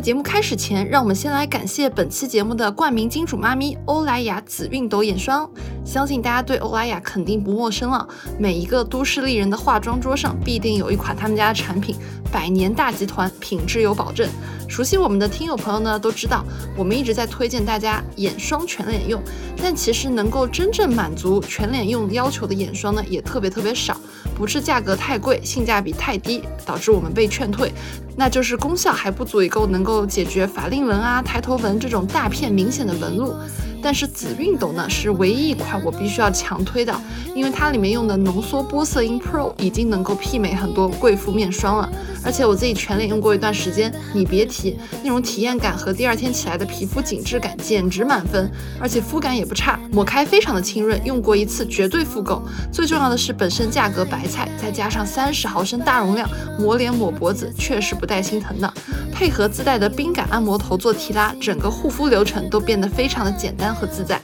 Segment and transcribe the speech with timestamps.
[0.00, 5.48] 节目开始前，让我们先来感谢本期节目的冠名金主妈咪欧莱雅紫熨斗眼霜。
[5.84, 8.08] 相信大家对欧莱雅肯定不陌生了，
[8.38, 11.94] 每一个都市丽人的化妆桌上必定有一款他们家的产品，
[12.32, 14.26] 百年大集团，品质有保证。
[14.68, 16.44] 熟悉我们的听友朋友呢都知道，
[16.76, 19.20] 我们一直在推荐大家眼霜全脸用，
[19.62, 24.00] 但其实能够真正满足全脸用要求的眼霜呢也特别特别少，
[24.40, 27.70] 不是价格太贵，性价比太低，导致我们被劝退。
[28.16, 33.34] 那就是功效还不足以够能够解决法令纹啊、抬头纹这种大片明显的纹路。
[33.82, 36.94] 但是紫熨斗呢是唯一一款我必须要强推的，
[37.34, 41.88] 因为它里面用的浓缩玻色因 Pro 已经能够媲美很多贵妇面霜了。
[42.22, 52.42] 而且我自己全脸用过一段时间，你别提那种体验感和第二天起来的皮肤紧致感简直满分，而且肤感也不差，抹开非常的清润，用过一次绝对复购。
[52.70, 56.28] 最重要的是本身价格白菜，再加上三十毫升大容量，
[56.58, 58.70] 抹脸抹脖子确实不带心疼的。
[59.10, 64.20] 配合自带的冰感按摩头做提拉，整个护肤流程都变得非常的简单和自在。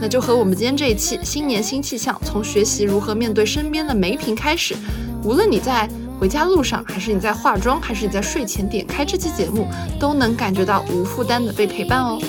[0.00, 4.74] 那就和我们今天这一期新年新气象，从学习如何面对身边的没品开始，
[5.22, 5.88] 无论你在。
[6.20, 9.66] 回家路上，还是你在化妆，还是你在睡前点开这期节目，
[9.98, 12.20] 都能感觉到无负担的被陪伴哦。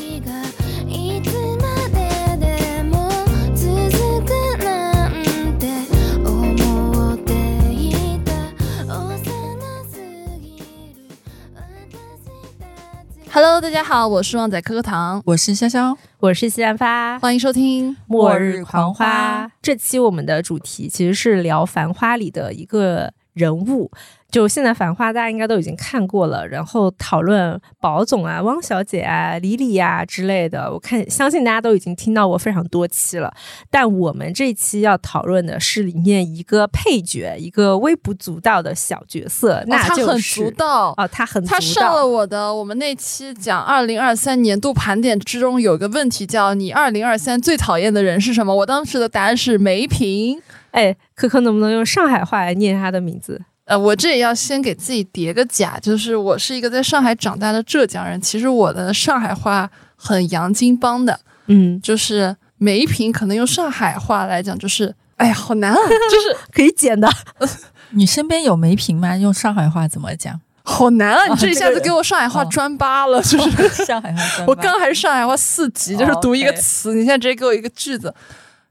[13.61, 19.45] Hello，大家好，我是旺仔可可糖，我是潇潇，我是西兰花，欢迎收听《末日狂花》。
[19.61, 23.13] 这期我们的主题其实是聊《繁花》里的一个。
[23.33, 23.89] 人物，
[24.29, 26.45] 就现在《繁花》，大家应该都已经看过了。
[26.47, 33.33] 然后讨论宝总啊、汪小姐啊、李李呀之类的，我看相信大家都已经听到过非常多期了。
[33.69, 48.53] 但我们这期要讨论的是里面一个配角，一个微不足道的小角色，那他很足道哦，他很他上了我的我们那期讲二零二三年度盘点之中有个问题叫你二零二三最讨厌的人是什么？
[48.55, 50.41] 我当时的答案是梅萍。
[50.71, 53.41] 哎，可可能不能用上海话来念他的名字？
[53.65, 61.19] 呃，我这也要先给自己叠个假，就是我是一个在上海长大的浙江人，其实我的上海话很洋泾浜的。
[61.47, 67.09] 嗯，就是梅瓶，可能用上海话来讲就是，哎呀，好难啊，就是 可以剪的。
[67.91, 69.15] 你身边有梅瓶吗？
[69.15, 70.39] 用上海话怎么讲？
[70.63, 71.27] 好难啊！
[71.27, 74.47] 你这一下子给我上海话专八了，就是上海话专。
[74.47, 78.13] 我刚还是上海话四级，就是读一个词，你现在直接给我一个句子。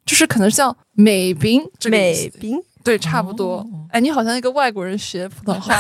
[0.07, 3.65] 就是可能像美兵，美兵，对，差不多。
[3.91, 5.77] 哎，你好像一个外国人学普通话，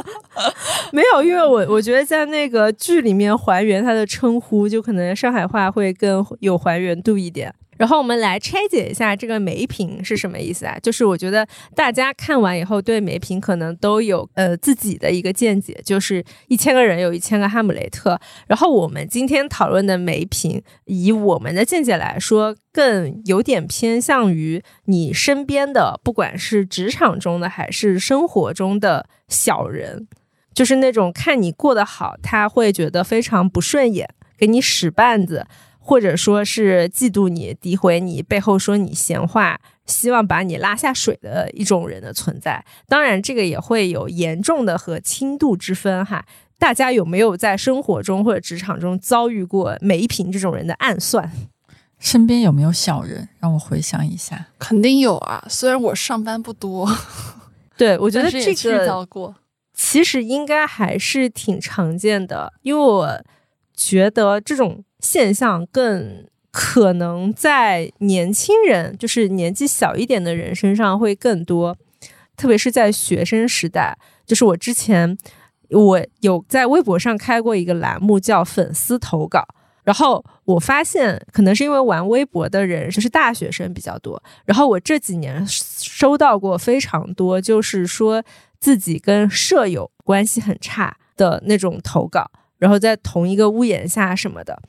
[0.92, 7.54] 没有，因为我我觉得在那个剧里面还原他的称呼，就可能上海话会更有还原度一点。
[7.76, 10.78] 然后我们来拆解一下这个梅瓶是什么意思啊？
[10.82, 18.18] 就是我觉得大家看完以后对梅瓶可能都有呃自己的一个见解，就是一千个人有一千个哈姆雷特。
[18.46, 30.06] 然后我们今天讨论的梅瓶，以我们的见解来说，更有点偏向于你身边的，不管是职场中的还是生活中的小人，
[30.54, 34.08] 就是那种看你过得好，他会觉得非常不顺眼，
[34.38, 35.46] 给你使绊子。
[35.86, 42.64] 或者说是嫉妒你、诋毁你、背后说你闲话，希望把你拉下水的一种人的存在。
[42.88, 46.26] 当然，这个也会有严重的和轻度之分哈。
[46.58, 51.30] 大家有没有在生活中或者职场中遭遇过梅瓶这种人的暗算？
[52.00, 53.28] 身边有没有小人？
[53.38, 55.44] 让我回想一下，肯定有啊。
[55.48, 56.90] 虽然我上班不多，
[57.76, 59.36] 对我觉得这个过，
[59.72, 63.22] 其实应该还是挺常见的，因为我
[63.72, 64.82] 觉得这种。
[65.06, 71.76] 现象更可能在年轻人，就是年纪小一点的人身上会更多，
[72.36, 73.96] 特别是在学生时代。
[74.26, 75.16] 就是我之前
[75.70, 79.46] 我有在微博上开过一个栏目叫“粉丝投稿”，
[79.84, 88.24] 然后我发现可能是因为玩微博的人就是大学生比较多，然后我这几年收到过非常多，就是说
[88.58, 92.28] 自己跟舍友关系很差的那种投稿，
[92.58, 94.60] 然后在同一个屋檐下什么的。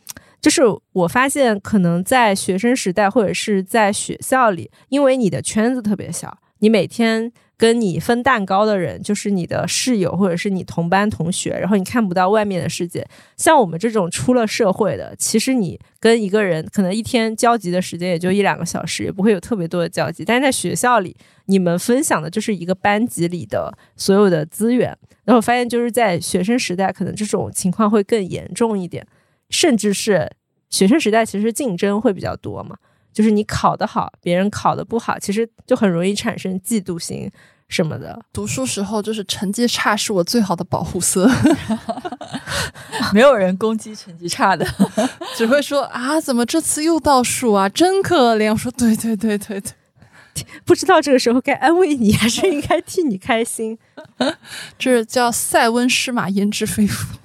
[0.41, 0.61] 就是
[0.93, 13.05] 我发现，可能在学生时代或者是在学校里，因为你的圈子特别小，你每天跟你分蛋糕的人就是你的室友或者是你同班同学，然后你看不到外面的世界。
[13.35, 20.23] 像我们这种出了社会的，其实你跟一个人可能一天交集的时间也就一两个小时，也不会有特别多的交集。
[20.23, 21.17] 但是在学校里，
[21.47, 24.95] 你们分享的就是一个班级里的所有的资源。
[25.25, 29.05] 然后发现，就是在学生时代，可能这种情况会更严重一点。
[29.49, 30.31] 甚至是
[30.69, 32.75] 学生时代，其实竞争会比较多嘛。
[33.13, 37.31] 就是你考得好，别人考得不好，其实就很容易产生嫉妒心。
[37.69, 38.17] 什么的。
[38.31, 41.29] 读书时候就是成绩差是我最好的保护色，
[43.13, 44.65] 没有人攻击成绩差的。
[45.35, 48.49] 只会说啊，怎么这次又倒数啊，真可怜。
[48.51, 49.73] 我说对对对对对，
[50.63, 53.77] 不知道这个时候该安慰你，还是应该替你开心。
[54.79, 57.17] 这叫塞翁失马焉知非福。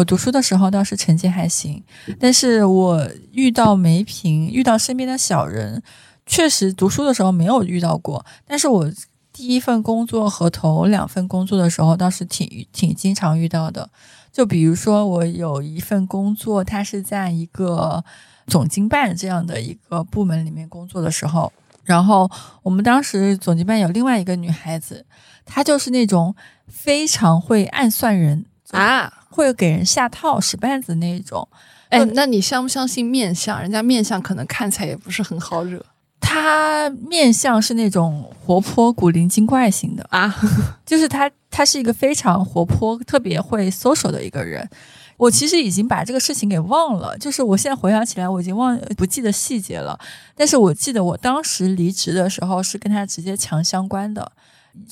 [0.00, 1.84] 我读书的时候倒是成绩还行，
[2.18, 5.82] 但是我遇到梅萍，遇到身边的小人，
[6.24, 8.24] 确实读书的时候没有遇到过。
[8.46, 8.90] 但是我
[9.30, 13.90] 第一份工作和头两份工作的时候，倒是挺挺经常遇到的。
[14.32, 18.02] 就比如说，我有一份工作，它是在一个
[18.46, 21.52] 总经办这样的一个部门里面工作的时候，
[21.84, 22.30] 然后
[22.62, 25.04] 我们当时总经办有另外一个女孩子，
[25.44, 26.34] 她就是那种
[26.68, 31.48] 非常会暗算人啊，会给人下套、使绊子那种。
[31.88, 33.60] 哎，那你相不相信面相？
[33.60, 35.84] 人家面相可能看起来也不是很好惹。
[36.20, 40.32] 他面相是那种活泼、古灵精怪型的啊，
[40.86, 44.68] 就是他，他是一个非常活泼、特别会 social 的一个人。
[45.16, 49.98] 我其实已经把这个事情给忘了，就是我现在回想起来，我已经忘不记得细节了。
[50.36, 54.30] 但是我记得我当时离职的时候是跟他直接强相关的。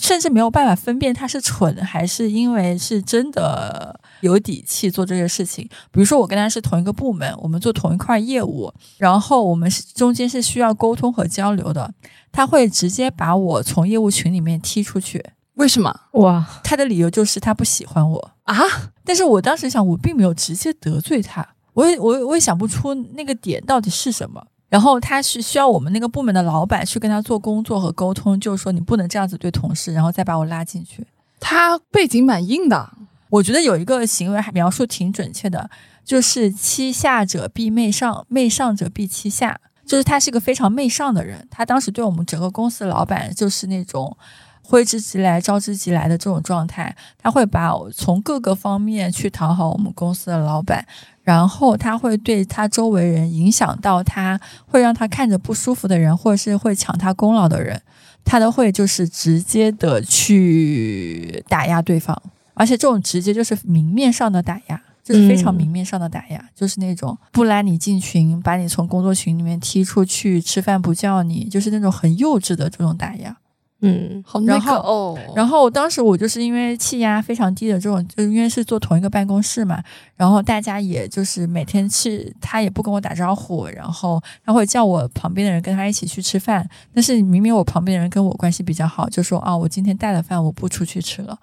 [0.00, 5.68] 甚至没有办法分辨他是蠢还是因为是真的有底气做这些事情。
[5.90, 11.92] 比如说，我跟他是同一个部门，我们做同一块业务，然后我们是中间是需要沟通和交流的。
[12.30, 15.24] 他会直接把我从业务群里面踢出去。
[15.54, 15.92] 为什么？
[16.12, 18.56] 哇，他的理由就是他不喜欢我啊！
[19.04, 24.46] 但是我当时想，我并没有直接得罪他，我也我我也想不出那个点到底是什么。
[24.68, 31.06] 然后他是需要我们那个部门的老板去跟他做工作和沟通，就是说你不能这样子对同事，然后再把我拉进去。
[31.40, 32.92] 他背景蛮硬的，
[33.30, 35.70] 我觉得有一个行为还描述挺准确的，
[36.04, 41.46] 就是欺下者必媚上，媚上者必欺下，就是他是个非常媚上的人。
[41.50, 44.14] 他当时对我们整个公司的老板就是那种
[44.62, 50.86] 挥之即来、招之即来的这种状态，他会把从各个方面去讨好我们公司的老板。
[51.28, 57.78] 然后他会对他周围人影响到他，会让他看着不舒服的人，或者是会抢他功劳的人，
[58.24, 62.18] 他都会就是直接的去打压对方，
[62.54, 73.36] 而且这种直接就是明面上的打压，就是非常明面上的打压，就是那种不拉你进群，把你从工作群里面踢出去，吃饭不叫你，就是那种很幼稚的这种打压。
[73.80, 75.16] 嗯，好那个哦。
[75.36, 79.80] 然后当时我就是因为气压非常低的这种，就因为是坐同一个办公室嘛，
[80.16, 91.38] 然后大家也就是每天去，他也不跟我打招呼，然后他会叫我旁边的人跟他一起去吃饭，但是明明我旁边的人跟我关系比较好，就说啊，我今天带了饭，我不出去吃了，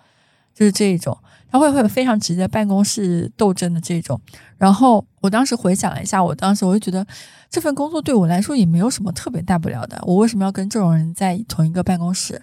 [0.55, 1.15] 就是这一种。
[1.47, 4.19] 他会会有非常直接办公室斗争的这种，
[4.57, 7.05] 然后我当时回想了一下，我当时我就觉得
[7.49, 12.41] 这份工作对我来说也没有什么特别大不了的，我为什么要跟这种人在同一个办公室？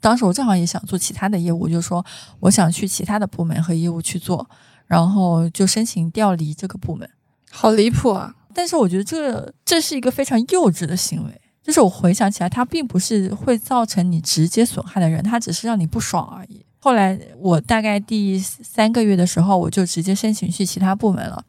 [0.00, 2.02] 当时我正好也想做其他的业务，就说
[2.40, 4.48] 我想去其他的部门和业务去做，
[4.86, 7.06] 然后就申请调离这个部门，
[7.50, 8.34] 好离谱啊！
[8.54, 16.63] 但是我觉得这这是一个非常幼稚的行为，就是我回想起来，他并不是会造成你直接损害的人，他只是让你不爽而已。
[16.84, 21.42] 后来我大概第三个月的时候，我就直接申请去其他部门了。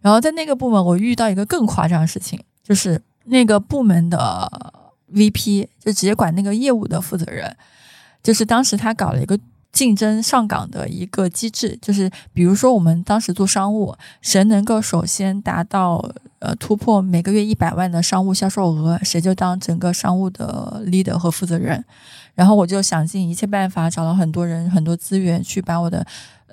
[0.00, 4.50] 然后在那个部门，我遇到一个更夸张的事情，就是那个部门的
[5.14, 7.56] VP 就直接管那个业务的负责人，
[8.20, 9.38] 就是当时他搞了一个
[9.70, 16.04] 竞争上岗的一个机制，就是比如说我们当时做商务，谁能够首先达到
[16.40, 21.84] 呃突破每个月一百万的商务销售额，谁就当整个商务的 leader 和负责人。
[22.34, 26.06] 然后我就想尽一切办法，找了很多人、很多资源，去把我的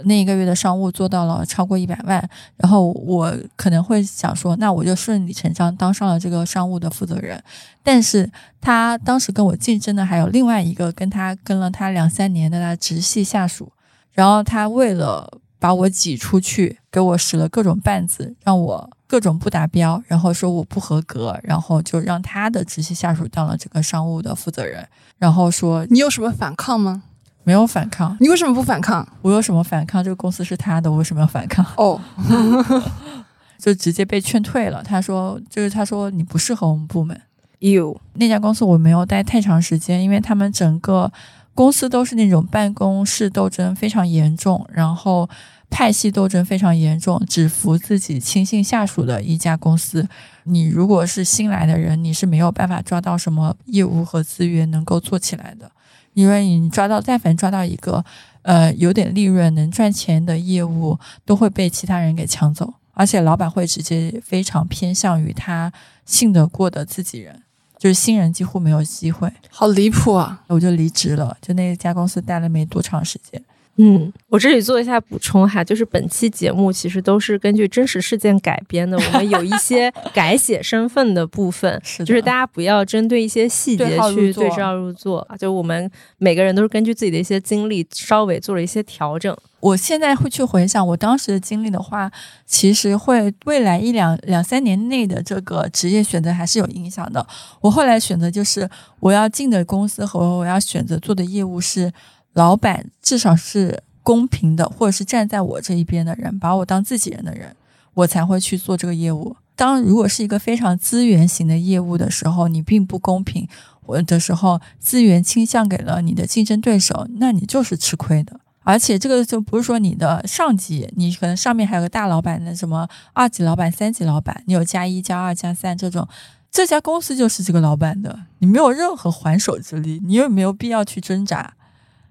[0.04, 2.30] 那一个月的商务做到了超过一百万。
[2.58, 7.42] 然后我可能会想说，那我就顺理成章当上了这个商务的负责人。
[7.84, 8.30] 但是
[8.60, 13.72] 他当时跟我竞争的还有另外一个跟他跟了他两三年的他直系下属，
[14.12, 18.90] 然后他为了把我挤出去，给我使了各种绊子，让我。
[19.10, 24.86] 各种不达标，然后说我不合格，然后就让他的直系下属当了这个商务的负责人，
[25.18, 27.04] 然后说你有什么反抗吗？
[27.46, 29.08] 没有反抗，你为什么不反抗？
[29.22, 30.04] 我有什么反抗？
[30.04, 31.66] 这个公司是他的，我为什么要反抗？
[31.78, 32.02] 哦
[33.58, 34.84] 就直接被劝退了。
[34.84, 37.18] 他说，就是他说你不适合我们部门。
[37.60, 41.10] 有那家公司我没有待太长时间，因为他们整个
[41.54, 45.30] 公司都是那种办公室斗争非常严重，然后。
[45.70, 50.08] 派系斗争非常严重，只服自己亲信下属的一家公司。
[50.44, 55.70] 你如果是新来的人，你是没有办法抓到什么业务和资源能够做起来的，
[56.14, 58.04] 因为你抓到，但凡抓到一个
[58.44, 65.72] 呃有点利润能赚钱的业务，都会被其他人给抢走，而且老板会直接非常偏向于他
[66.06, 67.44] 信得过的自己人。
[67.78, 70.42] 就是新人几乎没有机会，好离谱啊！
[70.48, 73.40] 我就离职了，就那家公司待了没多长时间。
[73.80, 89.36] 嗯，我这里做一下补充哈，就是本期节目其实都是根据真实事件改编的，我们有一些 改写身份的部分， 是就是大家不要针对一些细节去对照入座，啊就我们每个人都是根据自己的一些经历稍微做了一些调整。
[89.60, 92.12] 我现在会去回想我当时的经历的话，
[92.46, 97.26] 其实会未来一两两三年内的这个职业选择还是有影响的。
[97.62, 98.70] 我后来选择就是
[99.00, 101.92] 我要进的公司和我要选择做的业务是
[102.38, 107.56] 老板至少是公平的，或者是站在我这一边的人，把我当自己人的人，
[107.96, 109.36] 我才会去做这个业务。
[109.56, 113.48] 当如果是一个非常资源型的业务的时候，你并不公平，
[113.88, 118.40] 我的时候资源倾向给了你的竞争对手，那你就是吃亏的。
[118.62, 126.08] 而且这个就不是说你的上级，你可能上面还有个大老板的什么二级老板、三级老板，你有加一、加二、加三这种，
[126.52, 131.56] 这家公司就是这个老板的，你没有任何还手之力，你也没有必要去挣扎，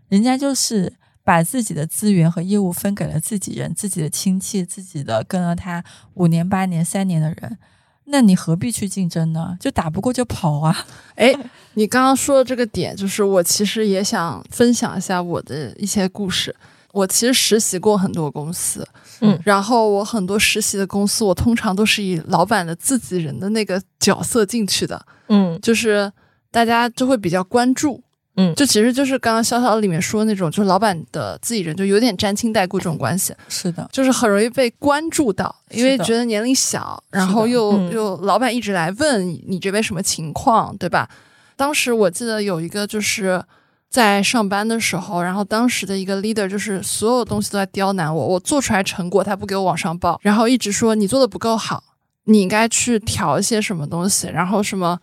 [0.09, 0.93] 人家就是
[1.25, 5.83] 把自己的资源和业务分给了自己人、自己的亲戚、自己的跟了他
[6.15, 7.59] 五年、八年、三年的人，
[8.05, 9.57] 那你何必去竞争呢？
[9.61, 10.87] 就打不过就跑啊！
[11.17, 11.35] 哎，
[11.75, 16.55] 你刚刚说的这个点，就是我其实也想分享一下我的一些故事。
[16.93, 18.87] 我其实实习过很多公司，
[19.21, 26.11] 嗯然后我很多实习的公司，我通常都是以老板的自己人的那个角色进去的，嗯就是
[26.51, 28.03] 大家就会比较关注，
[28.37, 28.55] 嗯。
[28.55, 37.91] 就其实就是刚刚潇潇里面说的那种，就是老板的自己人，就有点沾亲带故这种关系，是的，就是很容易被关注到，因为觉得年龄小，然后又嗯。
[37.93, 41.09] 又老板一直来问你你这边什么情况，对吧？
[41.57, 43.43] 当时我记得有一个就是
[43.89, 51.83] 在上班的时候，然后当时的一个 leader 就是所有东西都在刁难我，我做出来成果他不给我往上报，然后一直说你做的不够好，
[52.25, 54.99] 你应该去调一些什么东西，然后什么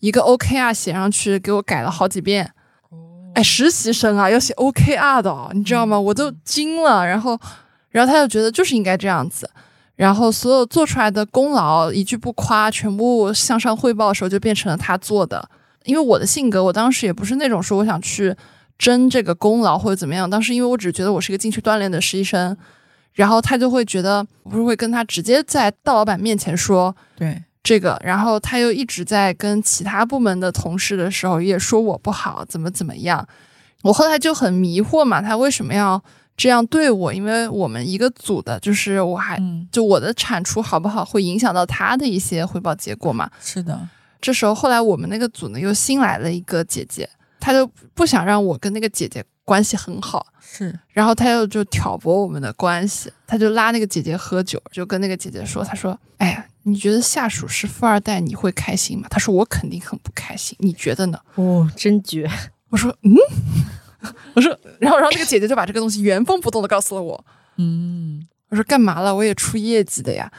[0.00, 2.52] 一个 OKR 写上去给我改了好几遍。
[3.34, 5.98] 哎，实习生啊，要写 OKR 的、哦，你知道吗？
[5.98, 7.06] 我都惊了。
[7.06, 7.38] 然后，
[7.90, 9.48] 然后他就觉得就是应该这样子。
[9.96, 15.48] 然后所有做出来的功劳一句不夸，全部向上汇报的时候就变成了他做的。
[15.84, 18.34] 因为我的性格，我当时也不是那种说我想去
[18.78, 20.28] 争这个功劳或者怎么样。
[20.28, 22.56] 当时因为我只觉得我是一个进去锻炼的实习生，
[23.12, 33.26] 然后他就会觉得，我不是会跟他直接在大老板面前说对，这个，然后他又一直在跟其他部门的同事的时候也说我不好，怎么怎么样。
[33.82, 36.02] 我后来就很迷惑嘛，他为什么要
[36.36, 37.12] 这样对我？
[37.12, 43.30] 因为我们一个组的，就是我还嗯，就我的产出好不好，会影响到他的一些汇报结果嘛。
[43.40, 43.88] 是的，
[44.20, 47.08] 这时候后来我们那个组呢又新来了一个姐姐，
[47.40, 62.28] 她就不想让我跟那个姐姐关系很好，是然后他又就挑拨我们的关系，他就拉那个姐姐喝酒，就跟那个姐姐说：“他说，哎呀，你觉得下属是富二代，你会开心吗？”他说：“我肯定很不开心，你觉得呢哦，真绝。？”
[62.70, 63.14] 我说：“嗯。”
[64.34, 67.24] 我说，然后然后那个姐姐就把这个东西原封不动的告诉了我。
[67.56, 69.14] 嗯，我说干嘛了？
[69.14, 70.30] 我也出业绩的呀。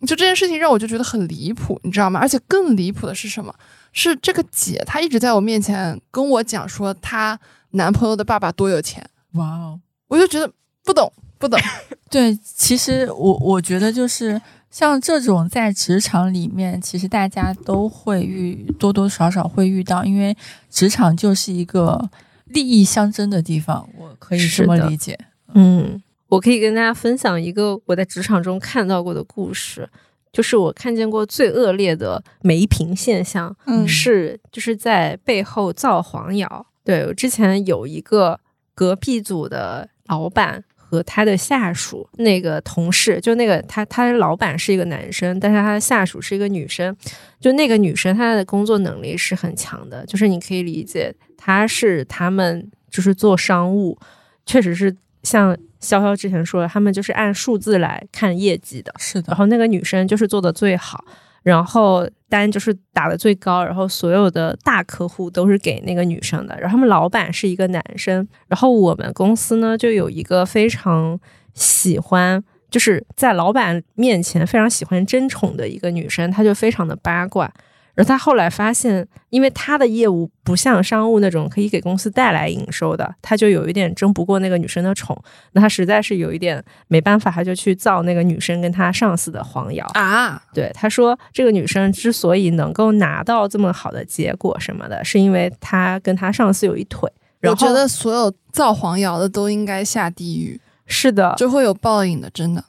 [0.00, 2.18] 就这件事情让我就觉得很离谱，你知道吗？
[2.18, 3.54] 而且更离谱的是什么？
[3.92, 7.38] 是这个姐她一直在我面前跟我讲说她
[7.70, 9.80] 男朋友的爸爸多有钱，哇哦。
[10.08, 10.50] 我就觉得
[10.84, 11.58] 不懂不懂。
[12.10, 20.36] 对，其实我我觉得就是像这种在职场里面，其实大家都会遇多多少少会遇到，因为
[20.68, 22.10] 职场就是一个
[22.46, 25.18] 利益相争的地方，我可以这么理解。
[25.54, 29.88] 嗯，我可以跟大家分享一个我在职场中看到过的故事，
[30.30, 36.66] 就是我看见过最恶劣的梅平现象，嗯是就是在背后造黄谣。
[36.84, 38.38] 对我之前有一个
[38.74, 40.62] 隔壁组的老板
[40.96, 46.96] 和他的下属，那个同事，就那个他他的老板是一个男生，但是他的下属是一个女生。
[47.38, 53.96] 就那个女生，她的工作能力是很强的，就是你可以理解，她是他们就是做商务，
[54.46, 58.92] 确实是像潇潇之前说的，他们就是按数字来看业绩的。
[58.98, 61.04] 是的然，后那个女生就是做的最好，
[61.46, 66.58] 然后单就是打的最高，然后所有的大客户都是给那个女生的。
[66.58, 71.16] 然后他们老板是一个男生，然后我们公司呢就有一个非常
[71.54, 72.42] 喜欢。
[72.68, 77.48] 就是在老板面前非常喜欢争宠的一个女生，她就非常的八卦。
[77.96, 85.20] 然后她后来发现，因为他的业务不像商务那种可以给公司带来营收的，他就有一点争不过那个女生的宠。
[85.52, 89.86] 那他实在是有一点没办法，他就去造那个女生跟他上司的黄谣。
[89.94, 97.10] 啊，对，他说这个女生之所以能够拿到这么好的结果什么的，是因为她跟她上司有一腿。
[97.40, 102.62] 然后我觉得所有造黄谣的都应该下地狱，是的，就会有报应的，真的。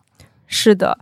[0.45, 0.97] 是的，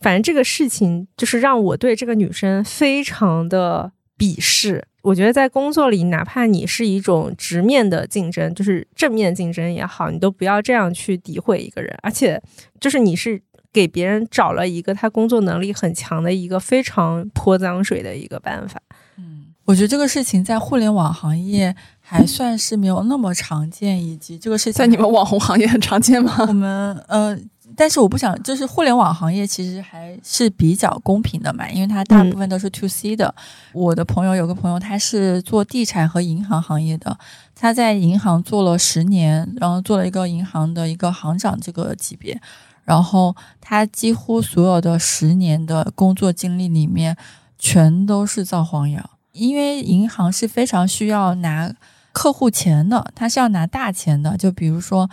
[0.00, 11.96] 反正这个事情就是让我对这个女生非常的鄙视，我觉得在工作里，哪怕你是一种直面的竞争，就是正面竞争也好，你都不要这样去诋毁一个人。
[12.02, 12.40] 而且，
[12.80, 13.40] 就是你是
[13.72, 18.80] 给别人找了一个他工作能力很强的一个非常泼脏水的一个办法。
[19.16, 26.34] 嗯，我觉得这个事情在互联网行业还算是没有那么常见，以及这个事情在你们网红行业很常见吗？
[26.46, 27.38] 我们呃。
[27.80, 33.32] 但是我不想，就是互联网行业其实还是比较公平的嘛，因为它大部分都是 to C 的。
[33.72, 37.16] 我的朋友有个朋友，他是做地产和银行行业的，
[37.54, 42.40] 他在银行做了十年，然后做了一个银行的一个行长这个级别，
[42.82, 47.16] 然后他几乎所有的十年的工作经历里面，
[47.60, 51.72] 全都是造黄谣，因为银行是非常需要拿
[52.10, 55.08] 客户钱的，他是要拿大钱的，就比如说。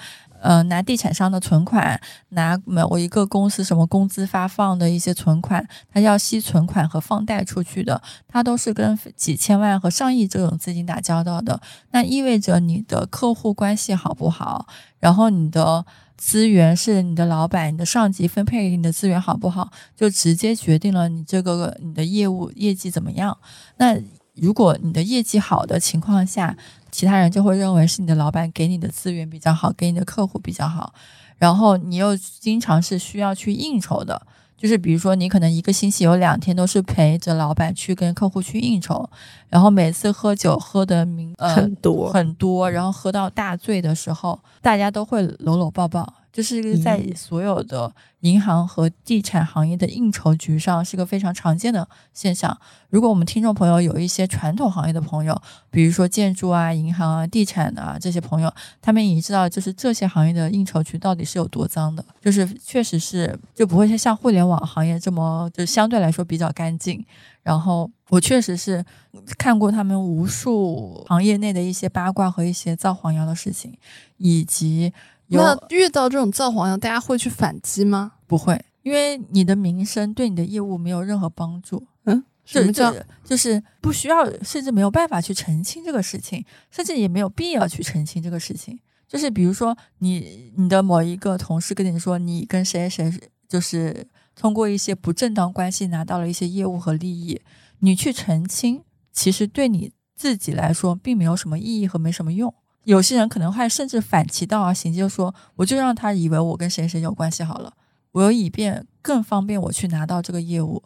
[0.46, 2.00] 呃，拿地产商的存款，
[2.30, 11.60] 拿某一个公司什么工资发放的一些存款，他要吸存款和放贷出去的，他都是跟几千万和上亿这种资金打交道的。
[11.90, 14.68] 那意味着你的客户关系好不好，
[15.00, 15.84] 然后你的
[16.16, 23.36] 资源是你的老板、你的上级分配给你的资源好不好，就直接决定了你这个你的业务业绩怎么样。
[23.78, 24.00] 那
[24.36, 26.56] 如果你的业绩好的情况下，
[26.96, 30.94] 其他人就会认为是你的老板给你的资源比较好，给你的客户比较好，
[31.38, 34.22] 然后你又经常是需要去应酬的，
[34.58, 39.10] 就是比如说你可能一个星期有两天都是陪着老板去跟客户去应酬，
[39.50, 46.14] 然后每次喝酒喝的明呃很多很多，然后喝到大醉的时候，大家都会搂搂抱抱。
[46.36, 47.90] 就是在所有的
[48.20, 52.58] 银行和地产行业的应酬局上是个非常常见的现象。
[52.90, 62.04] 如果我们听众朋友有一些传统行业的朋友，比如说建筑啊、银行啊、地产啊这些朋友，他们已经知道，就是这些行业的应酬局到底是有多脏的。
[62.20, 67.06] 就是确实是就不会像互联网行业这么，就相对来说比较干净。
[67.44, 68.84] 然后我确实是
[69.38, 73.74] 看过他们无数行业内的一些八卦和一些造黄谣的事情，
[74.18, 74.92] 以及。
[75.28, 78.14] 那遇到这种造黄谣，大家会去反击吗？
[78.28, 81.88] 不会，因为你的名声对你的业务没有任何帮助。
[82.06, 88.80] 嗯，什么叫就是不需要，甚至没有办法去澄清这个事情，甚至也没有必要去澄清这个事情。
[89.08, 93.12] 就是比如说，你你的某一个同事跟你说，你跟谁谁
[93.48, 97.40] 就是通过一些不正当关系拿到了一些业务和利益，
[97.80, 102.54] 你去澄清，其实对你自己来说并没有什么意义和没什么用。
[102.86, 107.74] 有些人可能会甚至反其道而行，就说我就让他以为我跟谁谁有关系好了，
[108.14, 110.82] 我以便更方便我去拿到这个业务。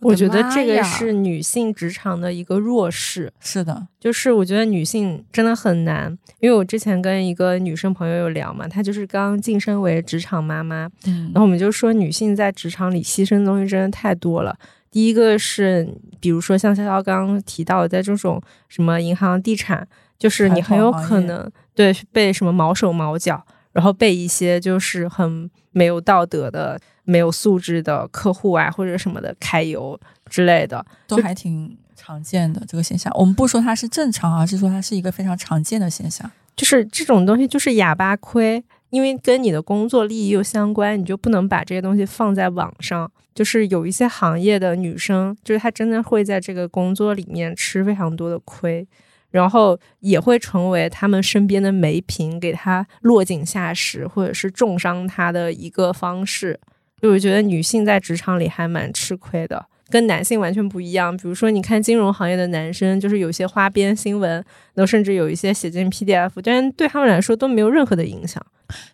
[0.00, 3.32] 我觉得这个是女性职场的一个弱势。
[3.40, 14.56] 是的，就是我觉得女性真的很难，因为我之前跟一个女生朋友有聊嘛，她就是刚晋升为职场妈妈，嗯然后我们就说女性在职场里牺牲的东西真的太多了。
[14.90, 15.88] 第一个是，
[16.20, 19.88] 比如说像潇潇刚刚提到的，在这种什么银行、地产。
[20.18, 33.12] 就是你很有可能对被什么毛手毛脚，然后被一些就是很没有道德的、没有素质的客户啊或者什么的揩油之类的，都还挺常见的这个现象。
[33.16, 36.28] 我们不说它是正常，而是说它是一个非常常见的现象。
[36.56, 43.08] 就是这种东西就是哑巴亏，因为跟你的工作利益又相关，你就不能把这些东西放在网上。
[43.32, 48.84] 就是有一些行业的女生，就是她真的会在这个工作里面吃非常多的亏。
[49.30, 56.58] 然后也会成为他们身边的媒品，给他落井下石，或者是重伤他的一个方式。
[57.00, 61.16] 就我觉得女性在职场里还蛮吃亏的，跟男性完全不一样。
[61.16, 64.32] 比如说，你看金融行业的男生，就是有些花边新闻，
[64.74, 68.44] 然后甚至有一些写进 PDF，但对他们来说都没有任何的影响。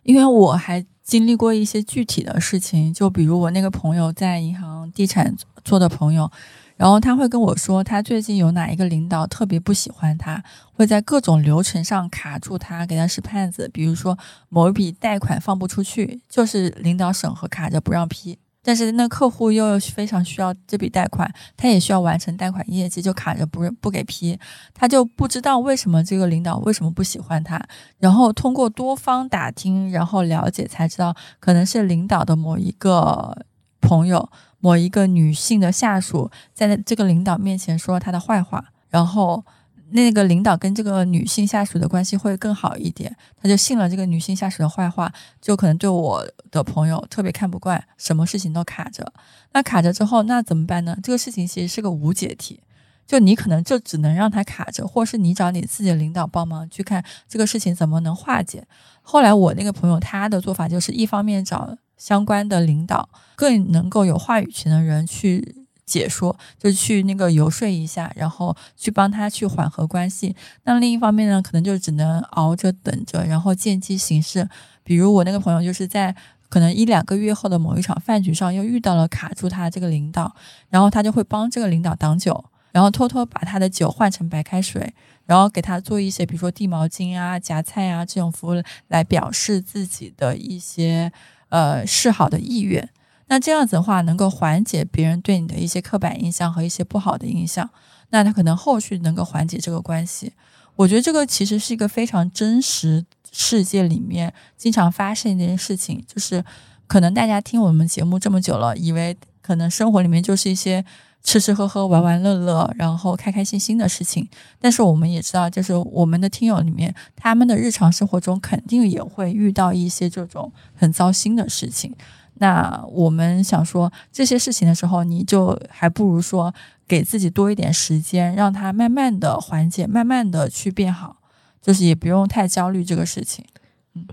[0.02, 6.30] 因为我还经历过一些具体的事情，就比如我那个朋友在银行地产做的朋友。
[6.76, 13.70] 然后他会跟我说，他最近有哪一个领导特别不喜欢他，会在各种流程上卡住他，给他使绊子。
[13.72, 24.36] 比如说某一笔贷款放不出去，就是领导审核卡着不让批，但是那客户又非常需要这笔贷款，他也需要完成贷款业绩，就卡着不不给批。
[24.74, 27.62] 他就不知道为什么这个领导为什么不喜欢他。
[27.98, 33.46] 然后通过多方打听，然后了解才知道，可能是领导的某一个
[33.80, 34.28] 朋友。
[34.64, 39.44] 某一个女性的下属在这个领导面前说他的坏话，然后
[39.90, 49.12] 那个领导跟这个女性下属的关系会更好一点，他就信了这个女性下属的坏话，就可能对我的朋友特别看不惯，什么事情都卡着。
[49.52, 50.96] 那卡着之后，那怎么办呢？
[51.02, 52.58] 这个事情其实是个无解题，
[53.06, 58.66] 就你可能就只能让他卡着，或是你找你自己的领导帮忙去看这个事情怎么能化解。
[59.02, 61.76] 后来我那个朋友他的做法就是一方面找。
[62.04, 70.36] 相关的领导更能够有话语权的人去解说，就去那个游说一下，然后去帮他去缓和关系。
[70.64, 74.46] 那另一方面呢，可能就只能熬着等着，然后见机行事。
[74.82, 76.14] 比如我那个朋友就是在
[76.50, 80.36] 可能一两个月后的某一场饭局上，又遇到了卡住他这个领导，
[80.68, 84.92] 然后他就会帮这个领导挡酒，然后偷偷把他的酒换成白开水，
[85.24, 91.10] 然后给他做一些比如说递毛巾啊、夹菜啊这种服务，来表示自己的一些
[91.54, 92.90] 呃示好的意愿。
[93.28, 97.70] 那这样子的话，能够缓解别人对你的一些刻板印象和一些不好的印象。
[98.10, 100.32] 那他可能后续能够缓解这个关系。
[100.74, 106.44] 我觉得这个其实是一个非常真实世界里面经常发生的一件事情，就是
[106.86, 110.84] 可能大家听我们节目这么久了，以为可能生活里面就是一些
[111.24, 114.28] 吃吃喝喝、玩玩乐乐，然后开开心心的事情。
[114.60, 121.92] 但是我们也知道，就是我们的听友里面，他们的日常生活中肯定也会遇到一些这种很糟心的事情。
[122.34, 126.52] 那我们想说这些事情的时候，你就还不如说
[126.86, 131.16] 给自己多一点时间，让它慢慢的缓解，慢慢的去变好，
[131.62, 133.44] 就是也不用太焦虑这个事情。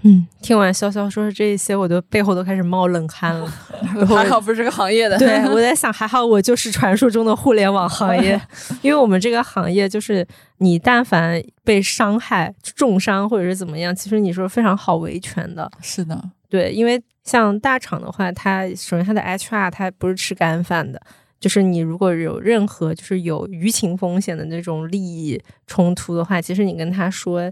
[0.04, 3.48] 嗯，听完潇潇说的这一些，我的背后都开始冒冷汗了。
[4.08, 5.18] 还好不是这个行业的。
[5.18, 8.40] 对，我在想，还好我就是传说中的互联网行业，
[8.84, 10.26] 因为我们这个行业就是
[10.60, 15.70] 你但凡被伤害、重伤或者是怎么样，其实你说非常好维权的。
[15.82, 21.02] 是的，对，因为像大厂的话，它首先它的 HR 它不是吃干饭的，
[21.40, 27.52] 就是你如果有任何就是有舆情风险的那种利益冲突的话，其实你跟他说。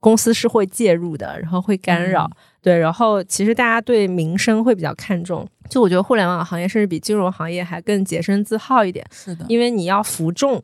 [0.00, 2.30] 公司是会介入的，然后会干扰，
[2.62, 10.62] 对，然后其实大家对民生会比较看重，就我觉得互联网行业甚至比金融行业还更洁身自好一点，是的，因为你要服众，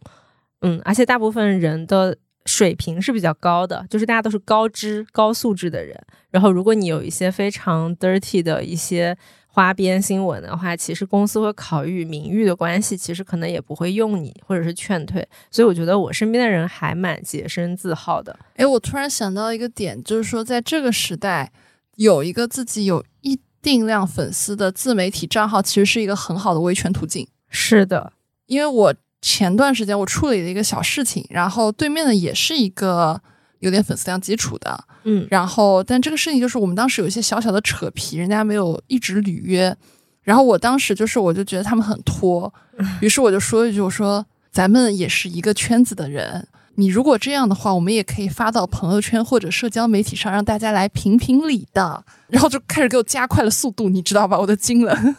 [0.63, 5.99] 嗯，而且大部分人的水平是比较高的，就是大家都是高知高素质的人，
[6.31, 9.17] 然后如果你有一些非常 dirty 的一些。
[9.53, 15.27] 花边新闻的话，其实公司会考虑名誉的关系，其实可能也不会用你，或者是劝退。
[15.51, 18.39] 所以我觉得我身边的人还蛮洁身自好的。
[18.55, 21.51] 哎，我突然想到一个点，就是说在这个时代，
[21.97, 27.27] 有一个自己有一定量粉丝的自媒体账号，其实是一个很好的维权途径。
[27.49, 28.13] 是的，
[28.47, 33.21] 因为我前段时间我处理了一个小事情，然后对面的也是一个
[33.61, 34.85] 有点粉丝量基础的。
[35.05, 39.75] 嗯，然后，但这个事情就是我们当时有一些小小的扯皮，人家没有一直履约，
[40.23, 42.53] 然后我当时就是我就觉得他们很拖，
[43.01, 54.39] 于是我就说一句，我说咱们也是一个圈子的人，你如果这样的话，我们也可以发到朋友圈或者社交媒体上，让大家来评评理的，然后就开始给我加快了速度，你知道吧？
[54.39, 55.17] 我都惊了。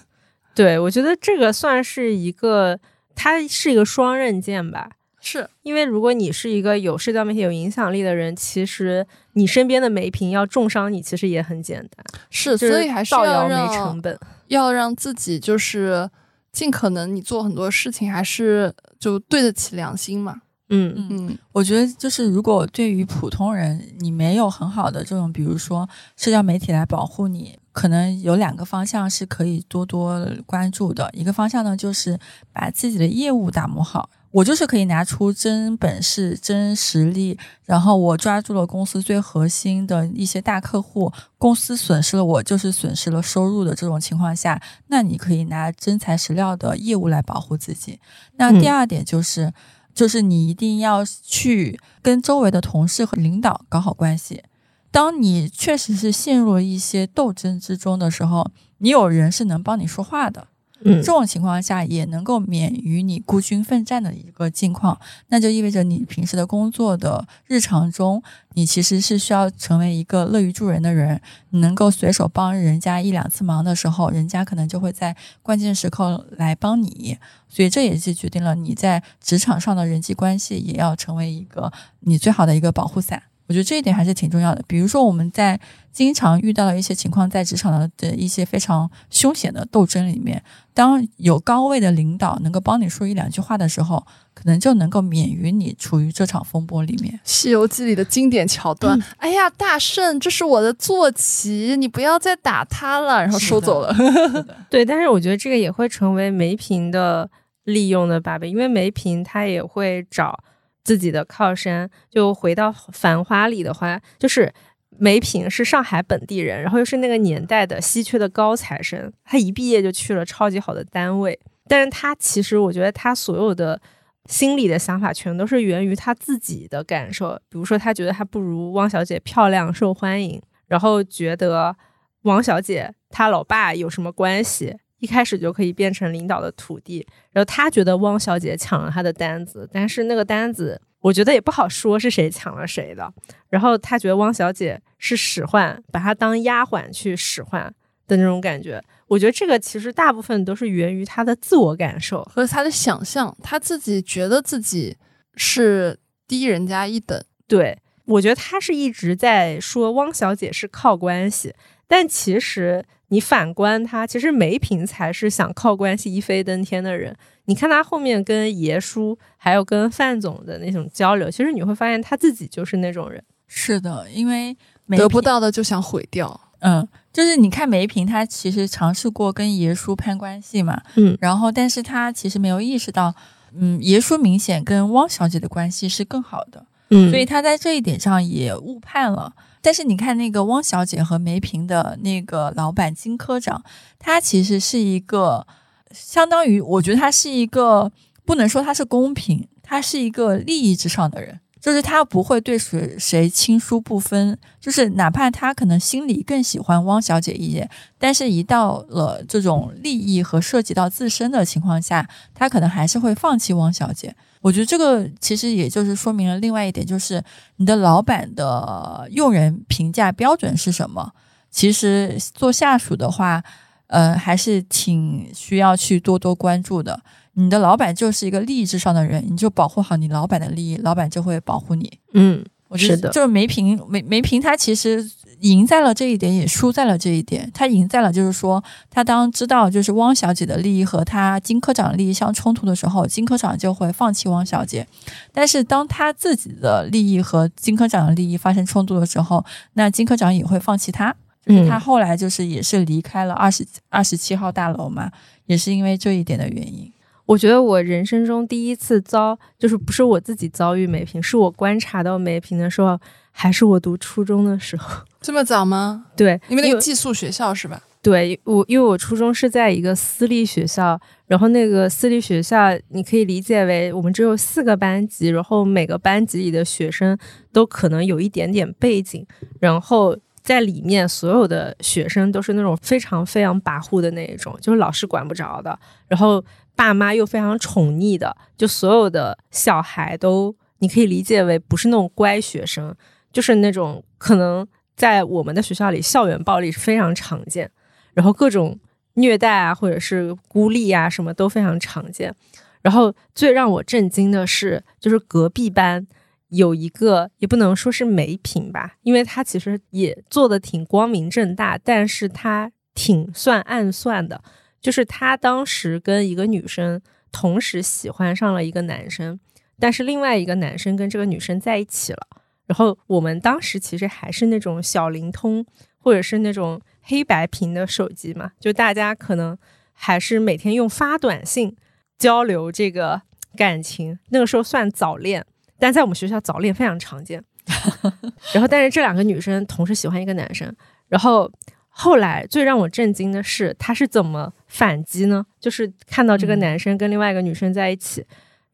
[0.54, 2.78] 对，我觉得这个算是一个，
[3.16, 4.90] 它是一个双刃剑吧。
[5.22, 12.04] 是因为如果你是一个有社交媒体有影响力的人，其实你身边的媒评要重伤你，其实也很简单。
[12.30, 16.10] 是，所以还是要让没成本，要让自己就是
[16.52, 20.42] 尽可能，你做很多事情还是就对得起良心嘛。
[20.74, 31.10] 嗯嗯，我觉得就是如果对于普通人，你没有很好的这种，比如说社交媒体来保护你，可能有两个方向是可以多多关注的。
[31.14, 32.18] 一个方向呢，就是
[32.54, 34.10] 把自己的业务打磨好。
[34.32, 48.00] 我就是可以拿出真本事、真实力，然后我抓住了公司最核心的一些大客户，公司损失了，我就是损失了收入的这种情况下，那你可以拿真材实料的业务来保护自己。
[48.38, 49.54] 那第二点就是，
[49.94, 54.44] 就是你一定要去跟周围的同事和领导搞好关系。
[54.92, 60.48] 当你确实是陷入了一些斗争之中的时候，你有人是能帮你说话的。
[60.84, 68.22] 这种情况下也能够免于你孤军奋战的一个境况，那就意味着你平时的工作的日常中，
[68.54, 77.18] 你其实是需要成为一个乐于助人的人，你能够随手帮人家一两次忙的时候，人家可能就会在关键时刻来帮你，
[77.48, 83.22] 所以这也是决定了你在职场上的人际关系也要成为一个你最好的一个保护伞。
[83.52, 84.64] 我觉得这一点还是挺重要的。
[84.66, 85.60] 比如说，我们在
[85.92, 90.42] 经常遇到的一些情况，在职场的的一些非常凶险的斗争里面，
[90.74, 94.02] 当有高位的领导能够帮你说一两句话的时候，
[94.34, 97.14] 可能就能够免于你处于这场风波里面。
[97.26, 103.94] 《西游记》里的经典桥段：“哎呀，大圣，这是我的坐骑，你不要再打他了。”然后收走了。
[104.72, 107.30] 对，但是我觉得这个也会成为梅平的
[107.66, 110.42] 利用的把柄，因为梅平他也会找。
[110.84, 114.54] 自己的靠山，就回到《繁花》里的话，就是
[114.98, 123.82] 梅萍是上海本地人，然后又是那个年代的稀缺的高材生，他一毕业就去了超级好的单位，但是他其实我觉得他所有的
[124.26, 131.76] 心里的想法全都是源于他自己的感受，比如说他觉得他不如汪小姐漂亮受欢迎，然后觉得
[132.24, 134.78] 汪小姐她老爸有什么关系。
[135.02, 137.06] 一开始就可以变成领导的徒弟。
[137.32, 143.14] 然后他觉得汪小姐抢了他的单子，但是那个单子我觉得也不好说是谁抢了谁的。
[143.50, 147.74] 然后他觉得汪小姐是使唤，把他当丫鬟去使唤
[148.08, 148.82] 的那种感觉。
[149.08, 152.24] 我觉得这个其实大部分都是源于他的自我感受。
[152.24, 154.96] 和他的想象，他自己觉得自己
[155.36, 157.22] 是低人家一等。
[157.46, 161.54] 对，我觉得他是一直在说汪小姐是靠关系，
[161.88, 167.16] 但其实你反观他，其实梅萍才是想靠关系一飞登天的人。
[167.46, 173.22] 你看他后面跟爷叔还有跟范总的那种交流，其实你会发现他自己就是那种人。
[173.48, 174.56] 是的，因为
[174.88, 176.40] 得不到的就想毁掉。
[176.60, 183.14] 嗯，就是你看梅萍，他其实尝试过跟爷叔攀关系嘛，嗯然后但是他其实没有意识到，
[183.54, 189.34] 嗯，爷叔明显跟汪小姐的关系是更好的，嗯所以他在这一点上也误判了。
[189.62, 193.64] 但是你看那个汪小姐和梅萍的那个老板金科长，
[194.00, 195.46] 他其实是一个
[195.92, 197.92] 相当于，我觉得他是一个
[198.26, 201.40] 不能说他是公平，他是一个利益至上的人。
[201.62, 207.70] 就是他不会对谁谁亲疏不分，就是哪怕他可能心里更喜欢汪小姐一点，
[208.00, 214.16] 但是一到了这种利益和涉及到自身的情况下，他可能还是会放弃汪小姐。
[214.42, 217.24] 我觉得这个其实也就是说明了另外一点，就是
[217.58, 221.14] 你的老板的用人评价标准是什么。
[221.52, 223.44] 其实做下属的话，
[223.88, 227.00] 呃，还是挺需要去多多关注的。
[227.34, 231.92] 你的老板就是一个利益至上的人，你就保护好你老板的利益，老板就会保护你。
[232.14, 235.08] 嗯，我觉得是的就是梅平梅梅平他其实
[235.42, 237.50] 赢在了这一点，也输在了这一点。
[237.54, 244.88] 他赢在了就是说，他当知道就是汪小姐的利益和他金科长的利益相冲突的时候，金科长就会放弃汪小姐。
[245.32, 251.16] 但是当他自己的利益和金科长的利益发生冲突的时候，那金科长也会放弃她。
[251.48, 255.12] 嗯他后来就是也是离开了二十二十七号大楼嘛，
[255.48, 256.92] 也是因为这一点的原因。
[257.26, 263.00] 我觉得我人生中第一次遭，就是不是我自己遭遇梅萍，是我观察到梅萍的时候，
[263.32, 265.04] 还是我读初中的时候。
[265.22, 266.06] 这么早吗？
[266.16, 267.82] 对，因为那个寄宿学校是吧？
[268.02, 277.16] 对我，因为我初中是在一个私立学校，然后那个私立学校你可以理解为我们只有四个班级，然后每个班级里的学生
[277.54, 279.24] 都可能有一点点背景，
[279.60, 286.44] 然后在里面所有的学生都是那种非常非常跋扈的那一种，就是老师管不着的，然后
[286.76, 292.96] 爸妈又非常宠溺的，就所有的小孩都你可以理解为不是那种乖学生，
[293.32, 297.70] 就是那种可能在我们的学校里校园暴力是非常常见。
[298.14, 298.80] 然后各种
[299.14, 302.34] 虐待啊，或者是孤立啊，什么都非常常见。
[302.82, 306.06] 然后最让我震惊的是，就是隔壁班
[306.50, 314.44] 有一个，也不能说是梅萍吧，因为他其实也做的挺光明正大，但是他挺算暗算的。
[314.82, 317.00] 就是他当时跟一个女生
[317.32, 319.40] 同时喜欢上了一个男生，
[319.80, 322.28] 但是另外一个男生跟这个女生在一起了。
[322.72, 325.66] 然后我们当时其实还是那种小灵通，
[326.00, 329.58] 或者是那种黑白屏的手机嘛，就大家可能
[329.92, 331.76] 还是每天用发短信
[332.18, 333.24] 交流这个
[333.58, 334.18] 感情。
[334.30, 335.46] 那个时候算早恋，
[335.78, 337.44] 但在我们学校早恋非常常见。
[338.54, 340.74] 然后，但是这两个女生同时喜欢一个男生，
[341.10, 341.52] 然后
[341.90, 345.46] 后来最让我震惊的是，他是怎么反击呢？
[345.60, 348.26] 就是看到这个嗯男生跟另外一个女生在一起，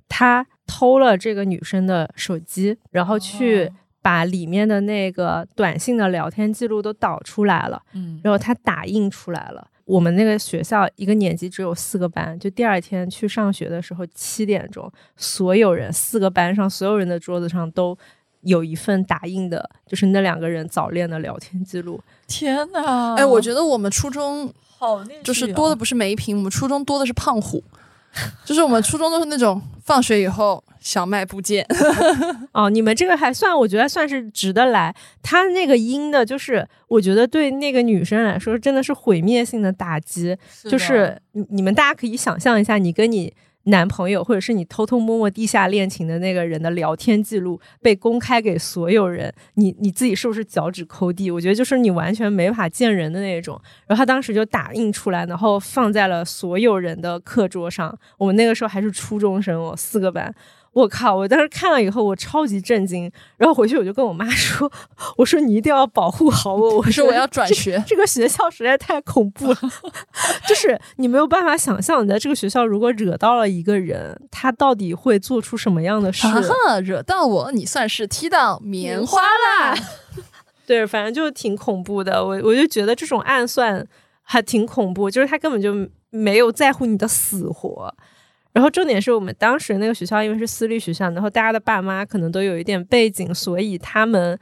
[0.08, 3.74] 他偷了这个女生的手机，然后去哦
[4.08, 7.82] 把里面的那个短信的聊天记录都导出来了。
[7.94, 9.68] 嗯，然后他打印出来了。
[9.84, 17.98] 我们那个学校一个年级只有四个班，就第二天去上学的时候，七点钟，所有人四个班上所有人的桌子上都
[18.44, 22.00] 有一份打印的，就是那两个人早恋的聊天记录。
[22.28, 23.16] 天哪！
[23.16, 27.62] 哎，我觉得我们初中好就是哦多的不是梅瓶，我们初中多的是胖虎，
[28.46, 31.66] 就是我们初中都是那种放学以后小卖部见。
[32.54, 34.96] 哦，你们这个还算，我觉得算是值得来。
[35.22, 40.36] 他那个阴的，就是我觉得对那个女生来说真的是毁灭性的打击。
[40.64, 43.34] 的就是你你们大家可以想象一下，你跟你
[43.68, 51.30] 男朋友或者是你偷偷摸摸地下恋情的那个人的聊天记录被公开给所有人，你你自己是不是脚趾抠地？
[51.30, 53.60] 我觉得就是你完全没法见人的那种。
[53.86, 57.98] 然后他当时就打印出来，然后放在了所有人的课桌上。
[58.18, 60.34] 我们那个时候还是初中生哦，四个班。
[60.78, 61.16] 我靠！
[61.16, 63.12] 我当时看了以后，我超级震惊。
[63.36, 64.72] 然后回去我就跟我妈说
[65.18, 69.58] ：“我说你一定要保护好我。”我说我要转学，这个学校实在太恐怖了，
[70.48, 76.28] 就是你没有办法想象，你在这个学校如果惹到了一个人，他到底会做出什么样的事。
[76.84, 79.76] 惹到我，你算是踢到棉花啦。
[80.68, 82.24] 对，反正就挺恐怖的。
[82.24, 83.84] 我我就觉得这种暗算
[84.22, 85.74] 还挺恐怖，就是他根本就
[86.12, 87.96] 没有在乎你的死活。
[88.58, 94.36] 然后重点是我们当时那个学校因为是私立学校，然后大家的爸妈可能都有一点背景，所以他们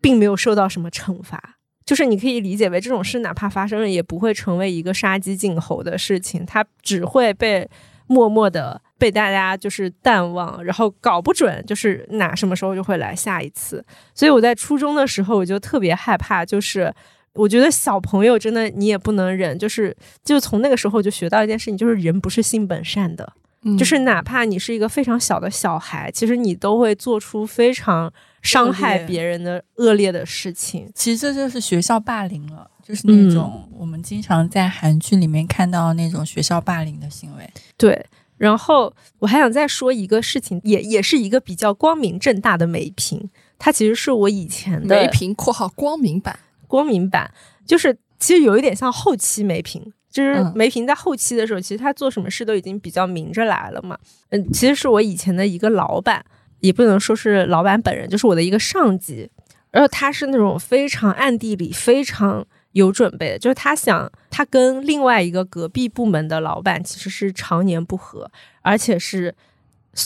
[0.00, 1.58] 并没有受到什么惩罚。
[1.84, 7.68] 就是你可以理解为这种事，哪怕发生了，也不会成为一个杀鸡儆猴的事情，它只会被
[8.06, 13.84] 默默的被大家就是淡忘，然后搞不准就是哪什么时候就会来下一次。
[14.14, 16.90] 所以我在初中的时候，我就特别害怕，就是
[17.34, 23.30] 我觉得小朋友真的你也不能忍，就是就从那个时候就学到一件事情，就是人不是性本善的。
[23.76, 30.90] 就是哪怕你是一个非常小的小孩，其实你都会做出非常伤害别人的恶劣的事情。
[30.94, 37.50] 其实这就是学校霸凌了，就是那种我们经常在韩剧里面看到那种学校霸凌的行为。
[37.76, 47.32] 对，然后我还想再说一个事情，也也是一个比较光明正大的梅瓶，它其实是我以前的梅瓶（括号光明版），光明版
[47.66, 49.92] 就是其实有一点像后期梅瓶。
[50.10, 53.96] 就是梅萍在后期的时候，其实他做什么事都已经比较明着来了嘛。
[54.30, 56.24] 嗯，其实是我以前的一个老板，
[56.60, 59.30] 也不能说是老板本人，就是我的一个上级。
[59.70, 68.30] 然后他是那种非常暗地里非常有准备的，就是他想他跟另外一个隔壁部门的老板其实是常年不和，
[68.62, 69.34] 而且是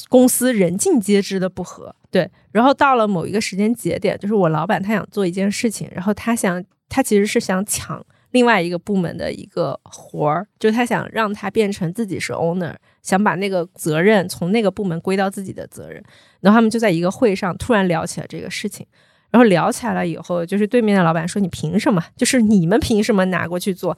[0.09, 1.95] 公司人尽皆知的不和。
[2.11, 8.05] 对，然后到了某一个时间节点，就是我老板他想做一件事情，然后他想他其实是想抢。
[8.33, 16.03] 另外一个部门的一个活儿，就是他想让他变成自己是 owner，想把那个责任从那个部门归到自己的责任。
[16.41, 18.87] 然后他们就在一个会上突然聊起了这个事情，
[19.31, 22.03] 然后聊起来了以后，就是对面的老板说：“你凭什么？
[22.17, 23.97] 就是你们凭什么拿过去做？”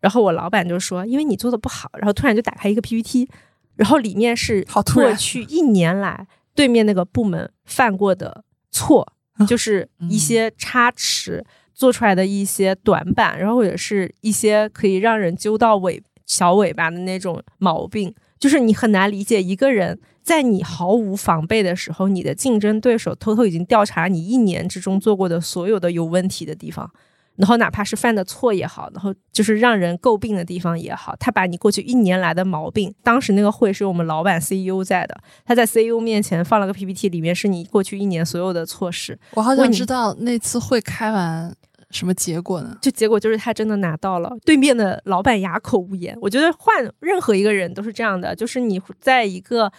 [0.00, 3.28] 然后我老板就说：“因为你做的不好。”然后突然就打开一个 PPT，
[3.74, 4.64] 然后里面是
[4.94, 9.12] 过去一年来对面那个部门犯过的错，
[9.46, 11.44] 就是一些差池。
[11.74, 26.90] 做出来的一些短板，然后也是一些可以让人揪到尾小尾巴的那种毛病，就是你很难理解一个人在你毫无防备的时候，你的竞争对手偷偷已经调查你一年之中做过的所有的有问题的地方。
[27.36, 39.18] 然后哪怕是犯的错也好，然后就是让人诟病的地方也好，他把你过去一年来的毛病，当时那个会是我们老板 CEO 在的，他在 CEO 面前放了个 PPT，里面是你过去一年所有的错事。
[39.32, 41.54] 我好想知道那次会开完
[41.90, 42.76] 什么结果呢？
[42.82, 46.16] 就结果就是他真的拿到了，对面的老板哑口无言。
[46.20, 49.72] 我觉得换任何一个人都是这样的，就是你在一个。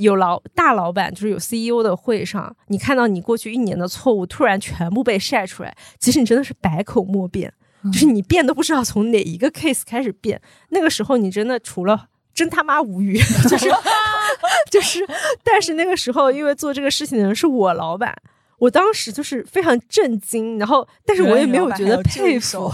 [0.00, 7.52] 有老大老板，就是有 CEO 的会上，你看到你过去一年的错误突然全部被晒出来，其实你真的是百口莫辩，
[7.92, 10.40] 就是你辩都不知道从哪一个 case 开始辩。
[10.70, 13.70] 那个时候你真的除了真他妈无语， 就是
[14.70, 15.06] 就是，
[15.44, 18.14] 但是那个时候因为做这个事情的人是我老板，
[18.58, 22.72] 我当时就是非常震惊，然后但是我也没有觉得佩服。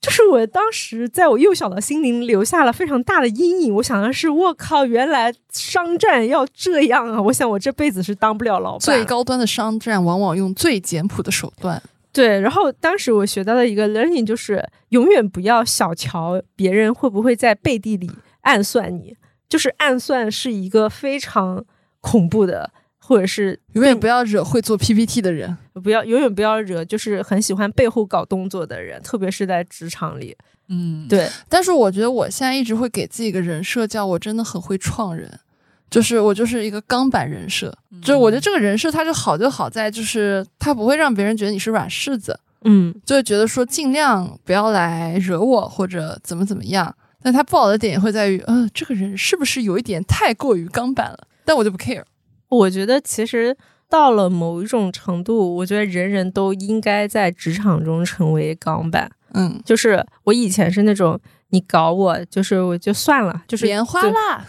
[0.00, 3.74] 就是我当时在我幼小的心灵留下了非常大的阴影。
[3.74, 7.20] 我想的是，我靠，原来商战要这样啊！
[7.20, 8.80] 我想我这辈子是当不了老板。
[8.80, 11.82] 最高端的商战往往用最简朴的手段。
[12.12, 18.10] 对，然后当时我学到的一个 learning 就是，永远不要小瞧别人会不会在背地里
[18.42, 19.16] 暗算你。
[19.48, 21.64] 就是暗算是一个非常
[22.00, 22.70] 恐怖的。
[23.08, 30.36] 或者是永远不要惹会做 PPT 的人，不要永远不要惹就是很喜欢背后搞动作的人，特别是在职场里。
[30.68, 31.26] 嗯，对。
[31.48, 35.40] 但是我觉得我现在一直会给自己一个人设，叫我真的很会创人，
[35.88, 37.74] 就是我就是一个钢板人设。
[38.02, 46.94] 就是我觉得这个人设它就好就好在就是它不会让别人觉得你是软柿子，嗯，就会觉得说尽量不要来惹我或者怎么怎么样。
[47.22, 51.26] 但他不好的点会在于，嗯，这个人是不是有一点太过于钢板了？
[51.46, 52.04] 但我就不 care。
[52.48, 53.56] 我觉得其实
[53.88, 59.10] 到了某一种程度，我觉得人人都应该在职场中成为钢板。
[59.34, 64.44] 嗯，就是我以前是那种你搞我，就是我就算了，就是莲花啦，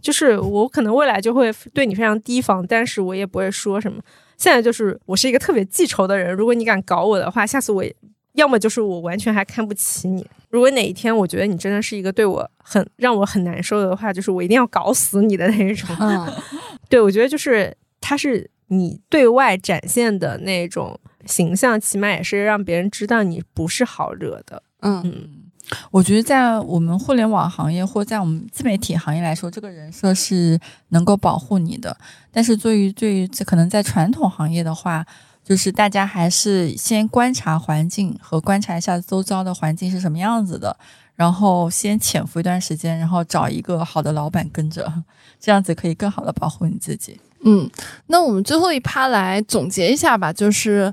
[0.00, 4.00] 就是我可能未来就会对你非常提防，但是我也不会说什么。
[4.36, 7.84] 现在就是我是一个特别记仇的人，如果你敢搞我的话，下次我
[8.34, 10.24] 要么就是我完全还看不起你。
[10.50, 15.88] 如果哪一天我觉得你真的是一个对我很让我很难受的话，就是我一定要搞死你的那种。
[16.88, 24.62] 对，我觉得就是他是你对外展现的那种形象，起码也是让别人知道你不是好惹的。
[24.80, 25.28] 嗯嗯，
[25.90, 30.58] 我觉得在我们互联网行业或在我们自媒体行业来说，这个人设是
[30.90, 31.96] 能够保护你的。
[32.30, 35.04] 但是对于对于可能在传统行业的话，
[35.44, 40.76] 就是大家还是先观察环境和观察一下周遭的环境是什么样子的。
[41.16, 44.92] 然后先潜伏一段时间，然后找一个好的老板跟着，
[45.38, 47.20] 这样子可以更好的保护你自己。
[47.44, 47.70] 嗯，
[48.08, 50.92] 那我们最后一趴来总结一下吧，就是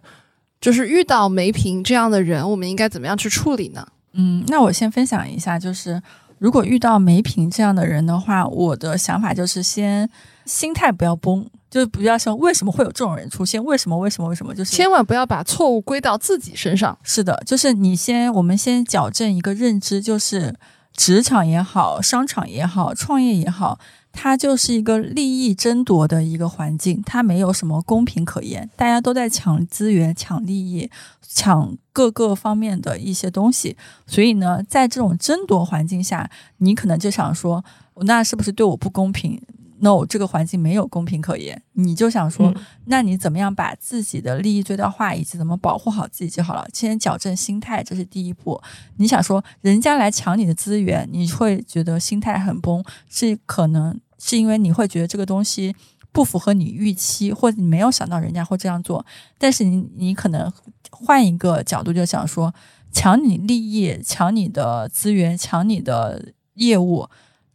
[0.60, 3.84] 就是遇到梅萍这样的人，我们应该怎么样去处理呢？
[4.14, 6.00] 嗯，那我先分享一下，就是
[6.38, 10.08] 如果遇到梅萍这样的人的话，我的想法就是先
[10.46, 13.98] 心态不要崩，就是不要说为什么会有这种人出现，为什么？
[13.98, 14.28] 为什么？
[14.28, 16.96] 为什么，就是千万不要把错误归到自己身上。
[17.02, 20.54] 是的，就是你先，我们先矫正一个认知，就是
[20.94, 23.80] 职场也好，商场也好，创业也好，
[24.12, 30.92] 它就是一个利益争夺的一个环境，它没有什么公平可言，大家都在抢资源、抢利益、
[31.26, 33.78] 抢各个方面的一些东西。
[34.06, 37.64] 所以呢，在这种争夺环境下，你可能就想说，
[38.02, 39.42] 那是不是对我不公平
[39.82, 46.68] ？no，这个环境没有公平可言，你就想说，嗯那你怎么样把自己的利益最大化，以及怎么保护好自己就好了。
[46.74, 48.62] 先矫正心态，这是第一步。
[48.98, 55.76] 你想说，人家来抢你的资源，你会觉得心态很崩，是可能是因为你会觉得这个东西
[56.12, 59.06] 不符合你预期，或者你没有想到人家会这样做。
[59.38, 60.52] 但是你你可能
[60.90, 62.54] 换一个角度，就想说，
[62.92, 67.08] 抢你利益、抢你的资源、抢你的业务，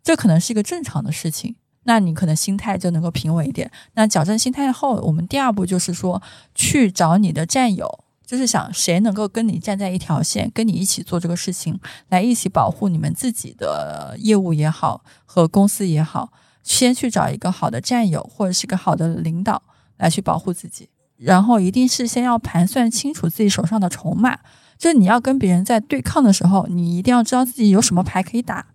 [0.02, 1.56] 这可能是一个正常的事情。
[1.86, 3.70] 那你可能心态就能够平稳一点。
[3.94, 6.20] 那矫正心态后，我们第二步就是说，
[6.54, 11.78] 去找你的战友，就是想谁能够跟你站在一条线，跟你一起做这个事情，
[12.08, 16.30] 来一起保护你们自己的业务也好和公司也好。
[16.62, 19.62] 先去找一个好的战友或者是个好的领导
[19.98, 24.36] 来去保护自己，然后一定是先要盘算清楚自己手上的筹码。
[24.76, 28.66] 就是你要跟别人在对抗的时候，你一定要知道自己有什么牌可以打。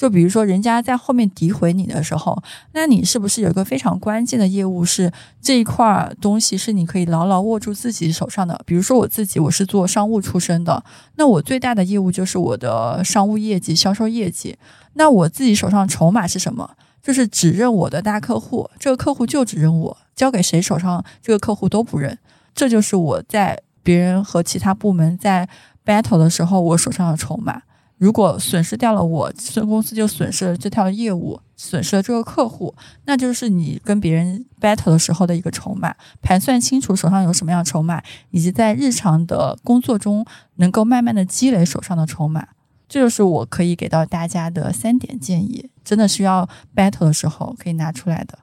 [0.00, 2.42] 就比如说，人家在后面诋毁你的时候，
[2.72, 8.58] 那你是不是有一个非常关键的业务是这一块儿东西是你可以牢牢握住自己手上的？
[8.64, 10.82] 比如说我自己，我是做商务出身的，
[11.16, 14.56] 那我最大的业务就是我的商务业绩、销售业绩。
[14.94, 16.70] 那我自己手上筹码是什么？
[17.02, 22.18] 就是只认我的大客户，这个客户就只认我，交给谁手上这个客户都不认。
[22.54, 25.46] 这就是我在别人和其他部门在
[25.84, 27.60] battle 的时候，我手上的筹码。
[28.00, 32.74] 如果损失掉了我，这公司就损失了这条业务，损失了这个客户，
[33.04, 35.94] 那就是你跟别人 battle 的时候的一个筹码。
[36.22, 40.24] 盘算清楚手上有什么样的筹码，以及在日常的工作中
[40.56, 42.48] 能够慢慢的积累手上的筹码，
[42.88, 48.38] 这就是我可以给到大家的三点建议，真的需要 battle 的时候可以拿出来的。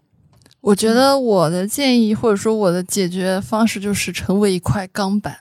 [0.61, 5.35] 我觉得我的建议或者说我的解决方式就是成为一块钢板，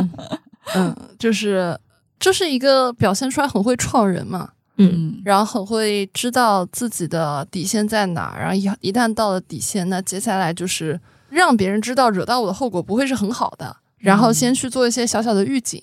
[0.76, 1.78] 嗯，就是
[2.18, 5.20] 就是一个表现出来很会创人嘛，嗯。
[5.24, 15.82] 然后很会知道自己的底线在哪儿，然后一一旦到了底线，那接下来就是让别人知道惹到我的后果不会是很好的，然后先去做一些小小的预警，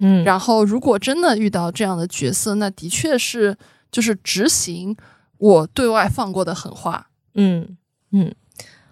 [0.00, 3.56] 嗯，然后如果真的遇到这样的角色，那的确是
[3.90, 4.96] 就是执行
[5.38, 7.76] 我对外放过的狠话，嗯
[8.12, 8.34] 嗯，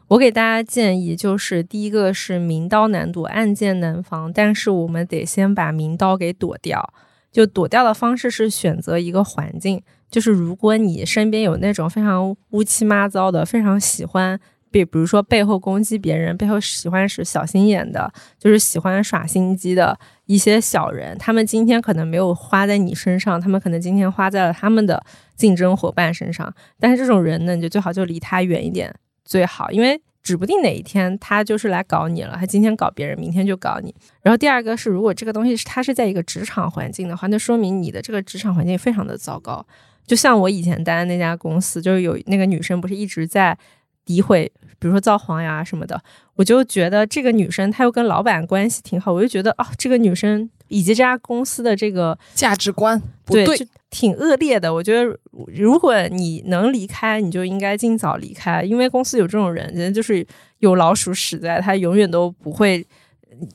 [0.08, 6.92] 我给大家建议就是，第一个是明刀难躲，暗箭难防，但是我们得先把明刀给躲掉。
[7.32, 14.40] 就躲掉的方式是选择一个环境，就是如果你身边有那种非常乌七八糟的，非常喜欢。
[14.70, 25.02] 比比如说背后攻击别人，背后喜欢使小心眼的，就是喜欢耍心机的一些小人，他们今天可能没有花在你身上，他们可能今天花在了他们的
[25.34, 26.52] 竞争伙伴身上。
[26.78, 28.94] 但是这种人呢，你就最好就离他远一点
[29.26, 32.36] 最好，因为指不定哪一天他就是来搞你了。
[32.38, 33.94] 他今天搞别人，明天就搞你。
[34.22, 39.66] 然后第二个是，如果这个东西是他是在一个职场环境的话，那说明你的这个职场环境非常的糟糕。
[40.06, 43.58] 就像我以前待的那家公司，就是有那个女生不是一直在
[44.06, 46.00] 诋毁，比如说造黄呀什么的，
[46.36, 54.74] 我就觉得这个女生她又跟老板关系挺好，我就觉得哦，这个女生以及这家公司的这个价值观不对，挺恶劣的。
[54.74, 60.26] 我觉得，如果你能离开，你就应该尽早离开，因为公司有这种人，人就是
[60.58, 62.86] 有老鼠屎在，他永远都不会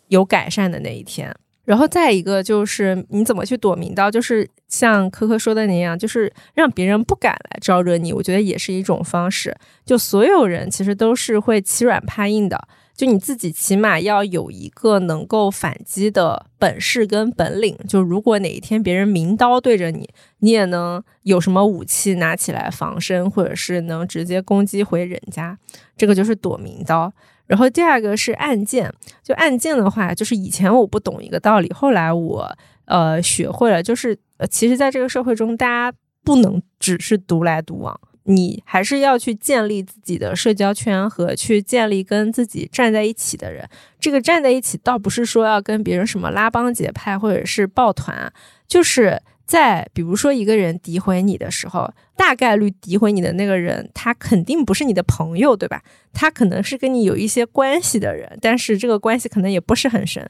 [0.08, 1.32] 有改善的那一天。
[1.64, 9.56] 然后再一个就是你怎么去躲明刀，就是像科科说的那样，就是让别人不敢来招惹你，我觉得也是一种方式。
[9.86, 12.60] 就所有人其实都是会欺软怕硬的，
[12.96, 17.78] 就你自己起码要有一个能够反击的本事跟本领。
[17.88, 25.58] 就如果哪一天别人明刀对着你，你也能有什么武器拿起来防身，或者是能直接攻击回人家，
[25.98, 27.12] 这个就是躲明刀。
[27.48, 43.68] 然后第二个是暗箭，就暗箭的话，就是以前我不懂一个道理，后来我呃学会了，就是呃，其实在这个社会中，大家不能只是独来独往，你还是要去建立自己的社交圈和去建立跟自己站在一起的人。
[44.00, 48.32] 这个站在一起，倒不是说要跟别人什么拉帮结派或者是抱团，
[48.68, 49.22] 就是。
[49.44, 55.84] 在比如说一个人诋毁你的时候，大概率诋毁你的那个人，他肯定不是你的朋友，对吧？
[56.14, 60.26] 他可能是跟你有一些关系的人，但是这个关系可能也不是很深，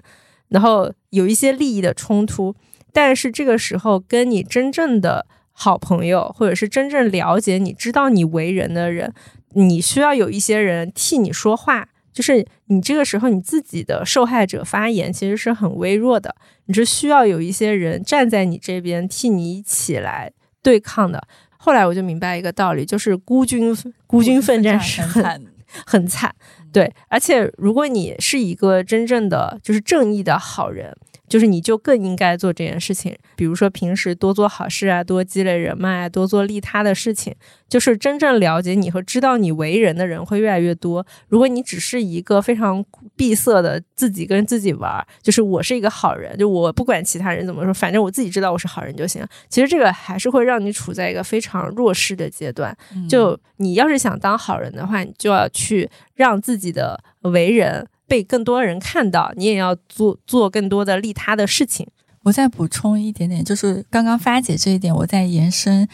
[0.47, 2.55] 然后有一些利益的冲突。
[2.91, 9.13] 但是这个时候跟你真正的好朋友，或者是真正了解你、知道你为人的人，
[9.53, 11.89] 你需要有一些人替你说话。
[12.13, 16.35] 就是你这个时候你自己的受害者发言其实是很微弱的，
[16.65, 20.31] 你是需要有一些人站在你这边替你一起来
[20.61, 21.25] 对抗的。
[21.55, 23.73] 后来我就明白一个道理，就是孤军
[24.05, 25.47] 孤军奋战是很
[25.87, 26.35] 很惨。
[26.73, 30.93] 对，而且如果你是一个真正的就是正义的好人。
[31.31, 37.33] 就是你就更应该做这件事情，比如说平时多做好事啊，多积累人脉啊，多做利他的事情。
[37.69, 41.05] 就是真正了解你和知道你为人的人会越来越多。
[41.29, 42.83] 如果你只是一个非常
[43.15, 49.25] 闭塞的自己跟自己玩，就是我是一个好人，就我不管其他人怎么说，反正我自己知道我是好人就行。
[49.47, 52.75] 其实这个还是会让你处在一个非常弱势的阶段。
[53.07, 57.87] 就你要是想当好人的话，你就要去让自己的为人。
[58.11, 61.87] 被更多人看到，你也要做做更多的利他的事情。
[62.23, 65.87] 我再补充一点点，就是刚刚发姐这一点，我再延伸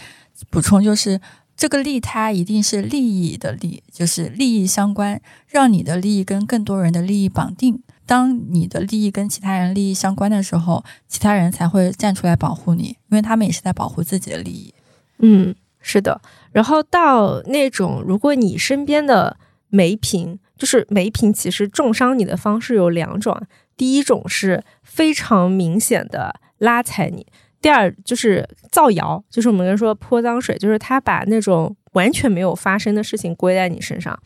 [0.50, 1.22] 补充，就是
[1.56, 7.84] 这个利他一定是利益的利，就是利益相关，让你的利益跟更多人的利益绑定。
[8.08, 14.74] 当你的利益跟其他人利益相关的时候，其他人才会站出来保护你，因为他们也是在保护自己的利益。
[15.20, 16.20] 嗯，是的。
[16.52, 19.38] 然后到那种，如果你身边的
[19.70, 20.40] 媒评。
[20.58, 23.40] 就是梅瓶其实重伤你的方式有两种，
[23.76, 27.26] 第一种是非常明显的拉踩你，
[27.62, 34.18] 第二就是造谣，就是我们说泼脏水，就是他把那种完全没有发生的事情归在你身上，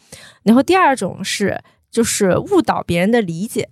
[0.44, 1.60] 然后第二种是
[1.90, 3.70] 就是误导别人的理解。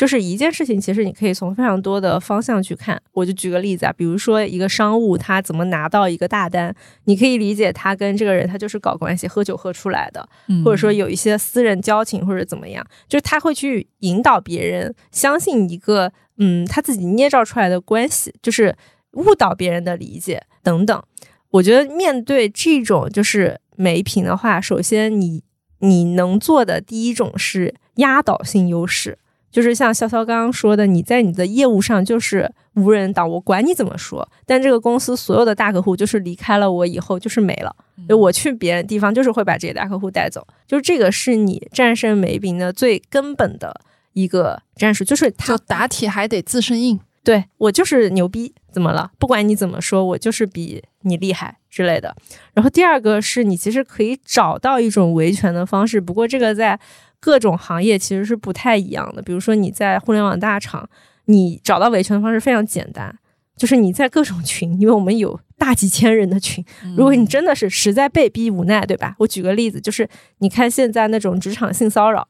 [0.00, 2.98] 就是一件事情，其实你可以从非常多的方向去看。
[3.12, 6.74] 我就举个例子啊，比如说一个商务，他怎么拿到一个大单，
[7.04, 10.26] 你可以理解他跟这个人他就是搞关系，喝酒喝出来的，
[10.64, 18.74] 或者说有一些私人交情或者怎么样，就是他会去引导别人相信一个嗯他自己捏造出来的关系，就是
[19.12, 21.02] 误导别人的理解等等。
[21.50, 25.42] 我觉得面对这种就是没品的话，首先你
[25.80, 29.18] 你能做的第一种是压倒性优势。
[29.50, 34.26] 就是像潇潇刚刚说的，你在你的业务上就是无人挡，我管你怎么说。
[34.46, 37.74] 但这个公司所有的大客户就是离开了我以后就是没了，
[38.08, 40.46] 就我去别的地方就是会把这些大客户带走。
[40.68, 43.80] 就是这个是你战胜梅宾的最根本的
[44.12, 47.00] 一个战术，就是他打铁还得自身硬。
[47.24, 49.10] 对我就是牛逼，怎么了？
[49.18, 52.16] 不管你怎么说，我就是比你厉害之类的。
[52.54, 56.78] 然后第二个是你其实可以找到一种维权的方式，不过这个在。
[57.20, 59.22] 各种行业其实是不太一样的。
[59.22, 60.88] 比如说你在互联网大厂，
[61.26, 63.14] 你找到维权的方式非常简单，
[63.56, 66.64] 就是你在各种群，因为我们有大几千人的群。
[66.96, 69.14] 如果你真的是实在被逼无奈，对吧？
[69.18, 70.08] 我举个例子，就是
[70.38, 72.26] 你看现在那种职场性骚扰，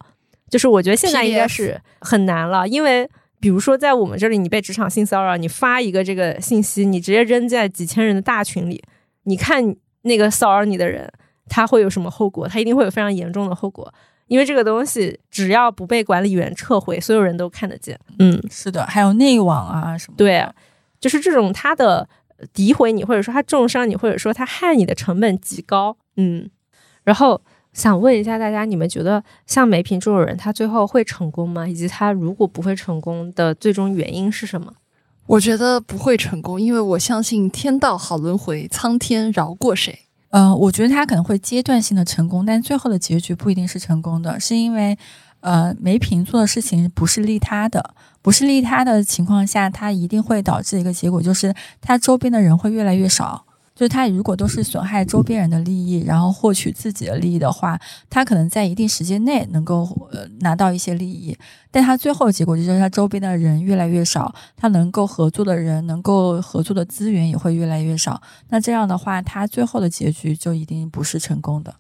[0.49, 8.82] 就是我觉得现在应该是很难了，因为比如说在我们这里，你被职场性骚扰，你发一个这个信息，你直接扔在几千人的大群里，
[9.22, 11.11] 你看那个骚扰你的人
[11.49, 12.49] 他会有什么后果？
[12.49, 13.95] 他一定会有非常严重的后果。
[14.31, 17.99] 因为这个东西只要不被管理员撤回，所有人都看得见。
[18.20, 20.14] 嗯，是的，还有内网啊什么。
[20.16, 20.47] 对，
[21.01, 22.09] 就是这种他的
[22.55, 25.97] 诋毁你，或者说他重伤你，或者说他害你的成本极高。
[26.16, 26.49] 嗯，
[27.03, 31.66] 然后想问一下大家，你们觉得像梅平这种人，他最后会成功吗？
[31.66, 34.72] 以及他如果不会成功的最终原因是什么？
[35.26, 39.99] 我觉得不会成功，因为我相信天道好轮回，苍天饶过谁。
[40.31, 44.97] 呃，我觉得他可能会阶段性的成功，但最后的结局不一定是成功的，是因为，
[45.41, 53.45] 呃，梅平做的事情不是利他的，不是利他的情况下，他一定会导致一个结果，就是他周边的人会越来越少。
[53.81, 61.35] 就是他如果都是损害周边人的利益，然后获取自己的利益的话，他可能在一定时间内能够呃拿到一些利益，
[61.70, 68.20] 但他最后的结果就是他周边的人越来越少，他能够合作的人、能够合作的资源也会越来越少。
[68.51, 71.74] 那这样的话，他最后的结局就一定不是成功的。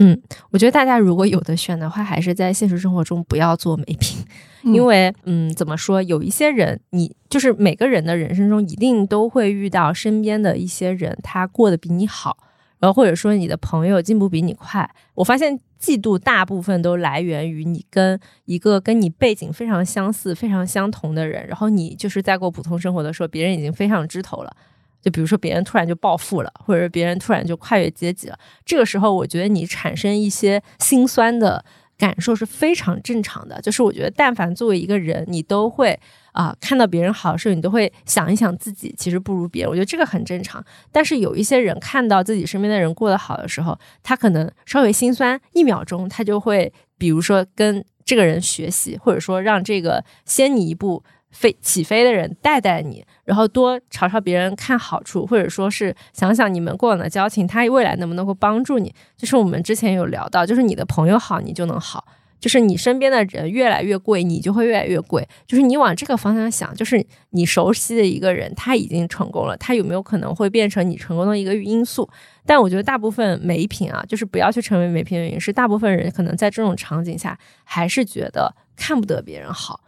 [0.00, 0.20] 嗯，
[0.50, 4.18] 我觉得大家如果有的选的话，还是在现实生活中不要做美品，
[4.62, 12.36] 因为嗯，怎么说，有一些人，你就是每个人的人生中一定都会遇到身边的一些人，他过得比你好，
[12.78, 14.88] 然后或者说你的朋友进步比你快。
[15.14, 24.56] 我发现嫉妒大部分都来源于你跟一个跟你背景非常相似、非常相同的人，然后你就是在过普通生活的时候，别人已经飞上枝头了。
[25.00, 31.64] 就比如说，别人突然就暴富了，或者别人突然就跨越阶级了，这个时候，我觉得你产生一些心酸的
[31.98, 33.60] 感受是非常正常的。
[33.60, 35.98] 就是我觉得，但凡作为一个人，你都会
[36.32, 39.70] 啊，看到别人好的时候，你都会想一想自己其实不如别人。
[39.70, 40.64] 我觉得这个很正常。
[40.90, 51.02] 但是有一些人看到自己身边的人过得好的时候，他可能稍微心酸一秒钟，他就会比如说跟这个人学习，或者说让这个先你一步。
[51.30, 58.94] 飞起飞的人带带你，然后多朝朝别人看好处，或者说是想想你们过往的交情，他未来能不能够帮助你。
[59.16, 62.04] 就是我们之前有聊到，就是你的朋友好，你就能好。
[62.40, 65.28] 就是你身边的人越来越贵，你就会越来越贵。
[65.44, 72.08] 就是你往这个方向想，就是你熟悉的一个人，他已经成功了，他有没有可能会变成你成功的一个因素？
[72.46, 79.80] 但我觉得大部分美品啊，就是不要去成为美品的原因是，大部分人可能在这种场景下还是觉得看不得别人好，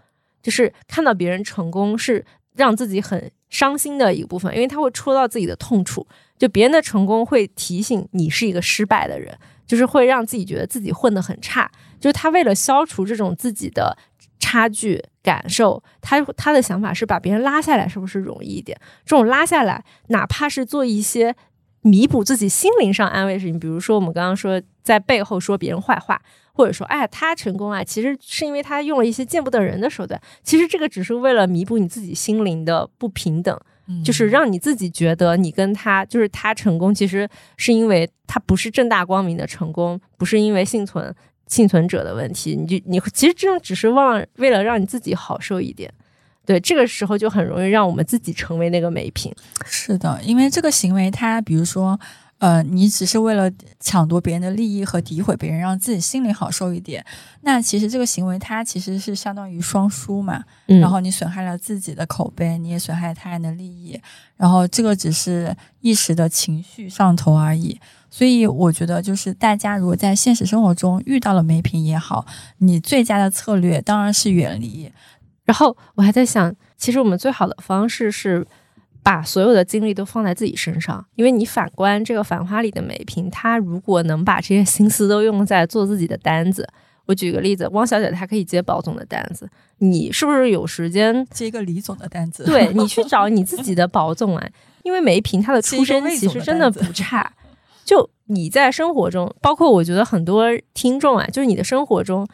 [0.42, 2.24] 就是看到别人成功是
[2.54, 6.06] 让自己很伤心的一个部分，因为他会戳到自己的痛处。
[6.38, 9.36] 就别人的成功会提醒你是一个失败的人，
[9.66, 11.70] 就是会让自己觉得自己混得很差。
[12.00, 13.94] 就是他为了消除这种自己的
[14.38, 18.80] 差距感受，他他的想法是把别人拉下来，是不是容易一点？
[19.04, 21.36] 这种拉下来，哪怕是做一些
[21.82, 26.22] 弥补自己心灵上安慰的事情，比如说我们刚刚说在背后说别人坏话，
[26.60, 30.20] 或者说哎他成功啊，其实是因为他用了一些见不得人的手段。
[30.42, 33.58] 其实这个只是为了弥补你自己心灵的不平等，
[34.04, 41.14] 就是让你自己觉得你跟他就是他成功，其实是因为他不是正大光明的成功，不是因为幸存。
[41.46, 45.92] 幸存者的问题，你就你其实这种只是忘为了让你自己好受一点，
[46.46, 49.34] 对，这个时候就很容易让我们自己成为那个美品。
[49.66, 51.98] 是的，因为这个行为，它比如说，
[52.40, 57.04] 呃，你只是为了抢夺别人的利益和诋毁别人，让自己心里好受一点，
[57.42, 60.42] 那其实这个行为它其实是相当于双输嘛。
[60.66, 64.00] 然后你损害了自己的口碑，你也损害了他人的利益，
[64.36, 67.78] 然后这个只是一时的情绪上头而已。
[68.08, 72.26] 所以我觉得，就是大家如果在现实生活中遇到了没品也好，
[72.58, 74.90] 你最佳的策略当然是远离。
[75.44, 78.46] 然后我还在想，其实我们最好的方式是
[79.02, 86.68] 把所有的精力都放在自己身上，因为你反观这个《繁花》里的美品，她如果能把这些心思都用在做自己的单子，
[87.06, 89.48] 我举个例子，汪小姐她可以接宝总的单子，
[89.78, 92.44] 你是不是有时间接一个李总的单子？
[92.44, 94.48] 对 你去找你自己的宝总啊，
[94.82, 97.32] 因为美品它的出身其实真的不差。
[97.84, 100.44] 就你在生活中，包括我觉得很多
[100.74, 102.28] 听众啊，就是你的生活中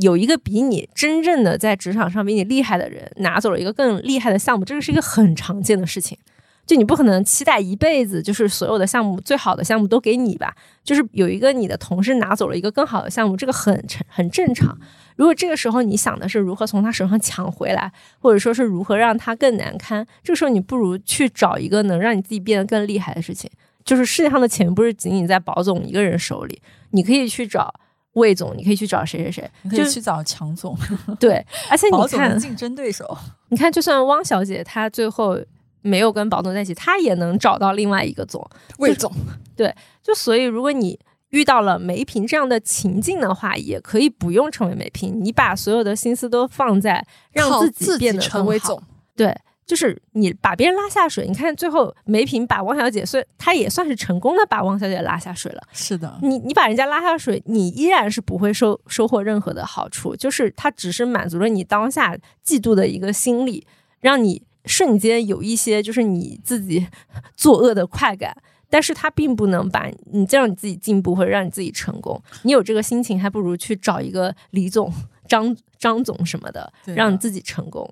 [0.00, 6.18] 有一个比你真正的在职场上比你厉害的人拿走了一个更厉害的项目，这个是一个很常见的事情。
[6.66, 10.56] 就你不可能期待一辈子就是所有的项目最好的项目都给你吧？
[10.82, 14.74] 就是有一个你的同事拿走了一个更好的项目，这个很很正常。
[15.16, 23.50] 如果这个时候你想的是如何从他手上抢回来，或者说是如何让他更难堪，这个时候你不如去找一个能让你自己变得更厉害的事情。
[23.84, 26.62] 就是世界上的钱不是仅仅在保总一个人手里，
[26.92, 27.74] 你可以去找
[28.14, 30.76] 魏总，你可以去找谁谁谁，你可以去找强总。
[31.20, 33.16] 对，而且你 看竞争对手，
[33.48, 35.38] 你看，就算汪小姐她最后
[35.82, 38.44] 没有跟保总在一起，她也能找到另外一个总
[38.78, 39.12] 魏总。
[39.56, 40.98] 对，就所以如果你
[41.30, 48.82] 遇到了梅萍这样的情境的话，也可以不用成为梅萍，你把所有的心思都放在让自己变得成为总。
[49.16, 49.36] 对。
[49.66, 55.62] 就是你把别人拉下水，你看最后梅萍把汪小姐，所以她也算是成功的把汪小姐拉下水了。
[55.72, 63.66] 是的，你你把人家拉下水，你依然是不会收收获任何的好处，就是他只是满足了你当下嫉妒的一个心理，
[64.00, 66.86] 让你瞬间有一些就是你自己
[67.34, 68.36] 作恶的快感，
[68.68, 72.20] 但是他并不能把你让你自己进步或者让你自己成功。
[72.42, 74.92] 你有这个心情，还不如去找一个李总、
[75.26, 77.88] 张张总什么的，让你自己成功。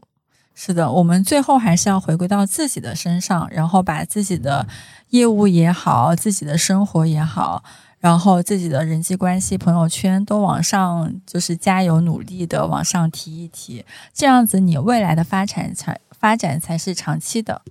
[0.64, 4.64] 是的，我们最后还是要回归到自己的身上，然后把自己的
[5.08, 7.64] 业务也好，自己的生活也好，
[7.98, 13.84] 然后自己的人际关系、朋友圈都往上，就是加油努力的往上提一提，
[14.14, 17.62] 这样子你未来的发展才发展才是长期的。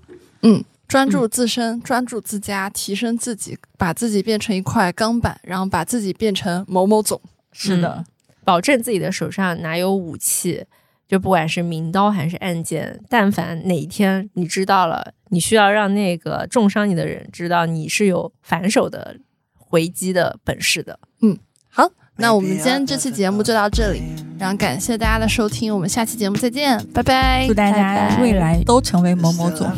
[0.41, 7.21] 嗯，专注自身，专注自家，提升自己，把自己变成一块钢板，然后把自己变成某某总。
[7.53, 8.03] 是的，
[8.43, 10.65] 保证自己的手上哪有武器。
[11.12, 19.18] 就不管是明刀还是暗箭，但凡哪一天你知道了，你需要让那个重伤你的人知道你是有反手的
[19.53, 20.97] 回击的本事的。
[21.22, 21.38] 嗯，
[21.68, 24.01] 好，那我们今天这期节目就到这里，
[24.39, 27.45] 然后感谢大家的收听，我们下期节目再见，拜拜！
[27.45, 29.70] 祝大家未来都成为某某总。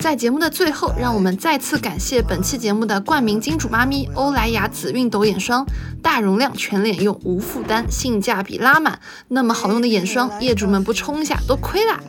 [0.00, 5.66] 在节目的最后，让我们再次感谢本期节目的冠名金主妈咪欧莱雅紫韵抖眼霜，
[6.02, 8.98] 大容量全脸用，无负担，性价比拉满。
[9.28, 12.00] 那么好用的眼霜，业主们不冲一下都亏啦。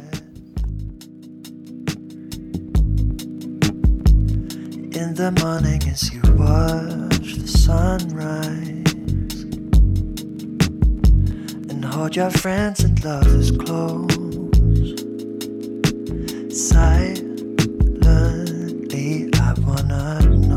[19.52, 20.51] I wanna.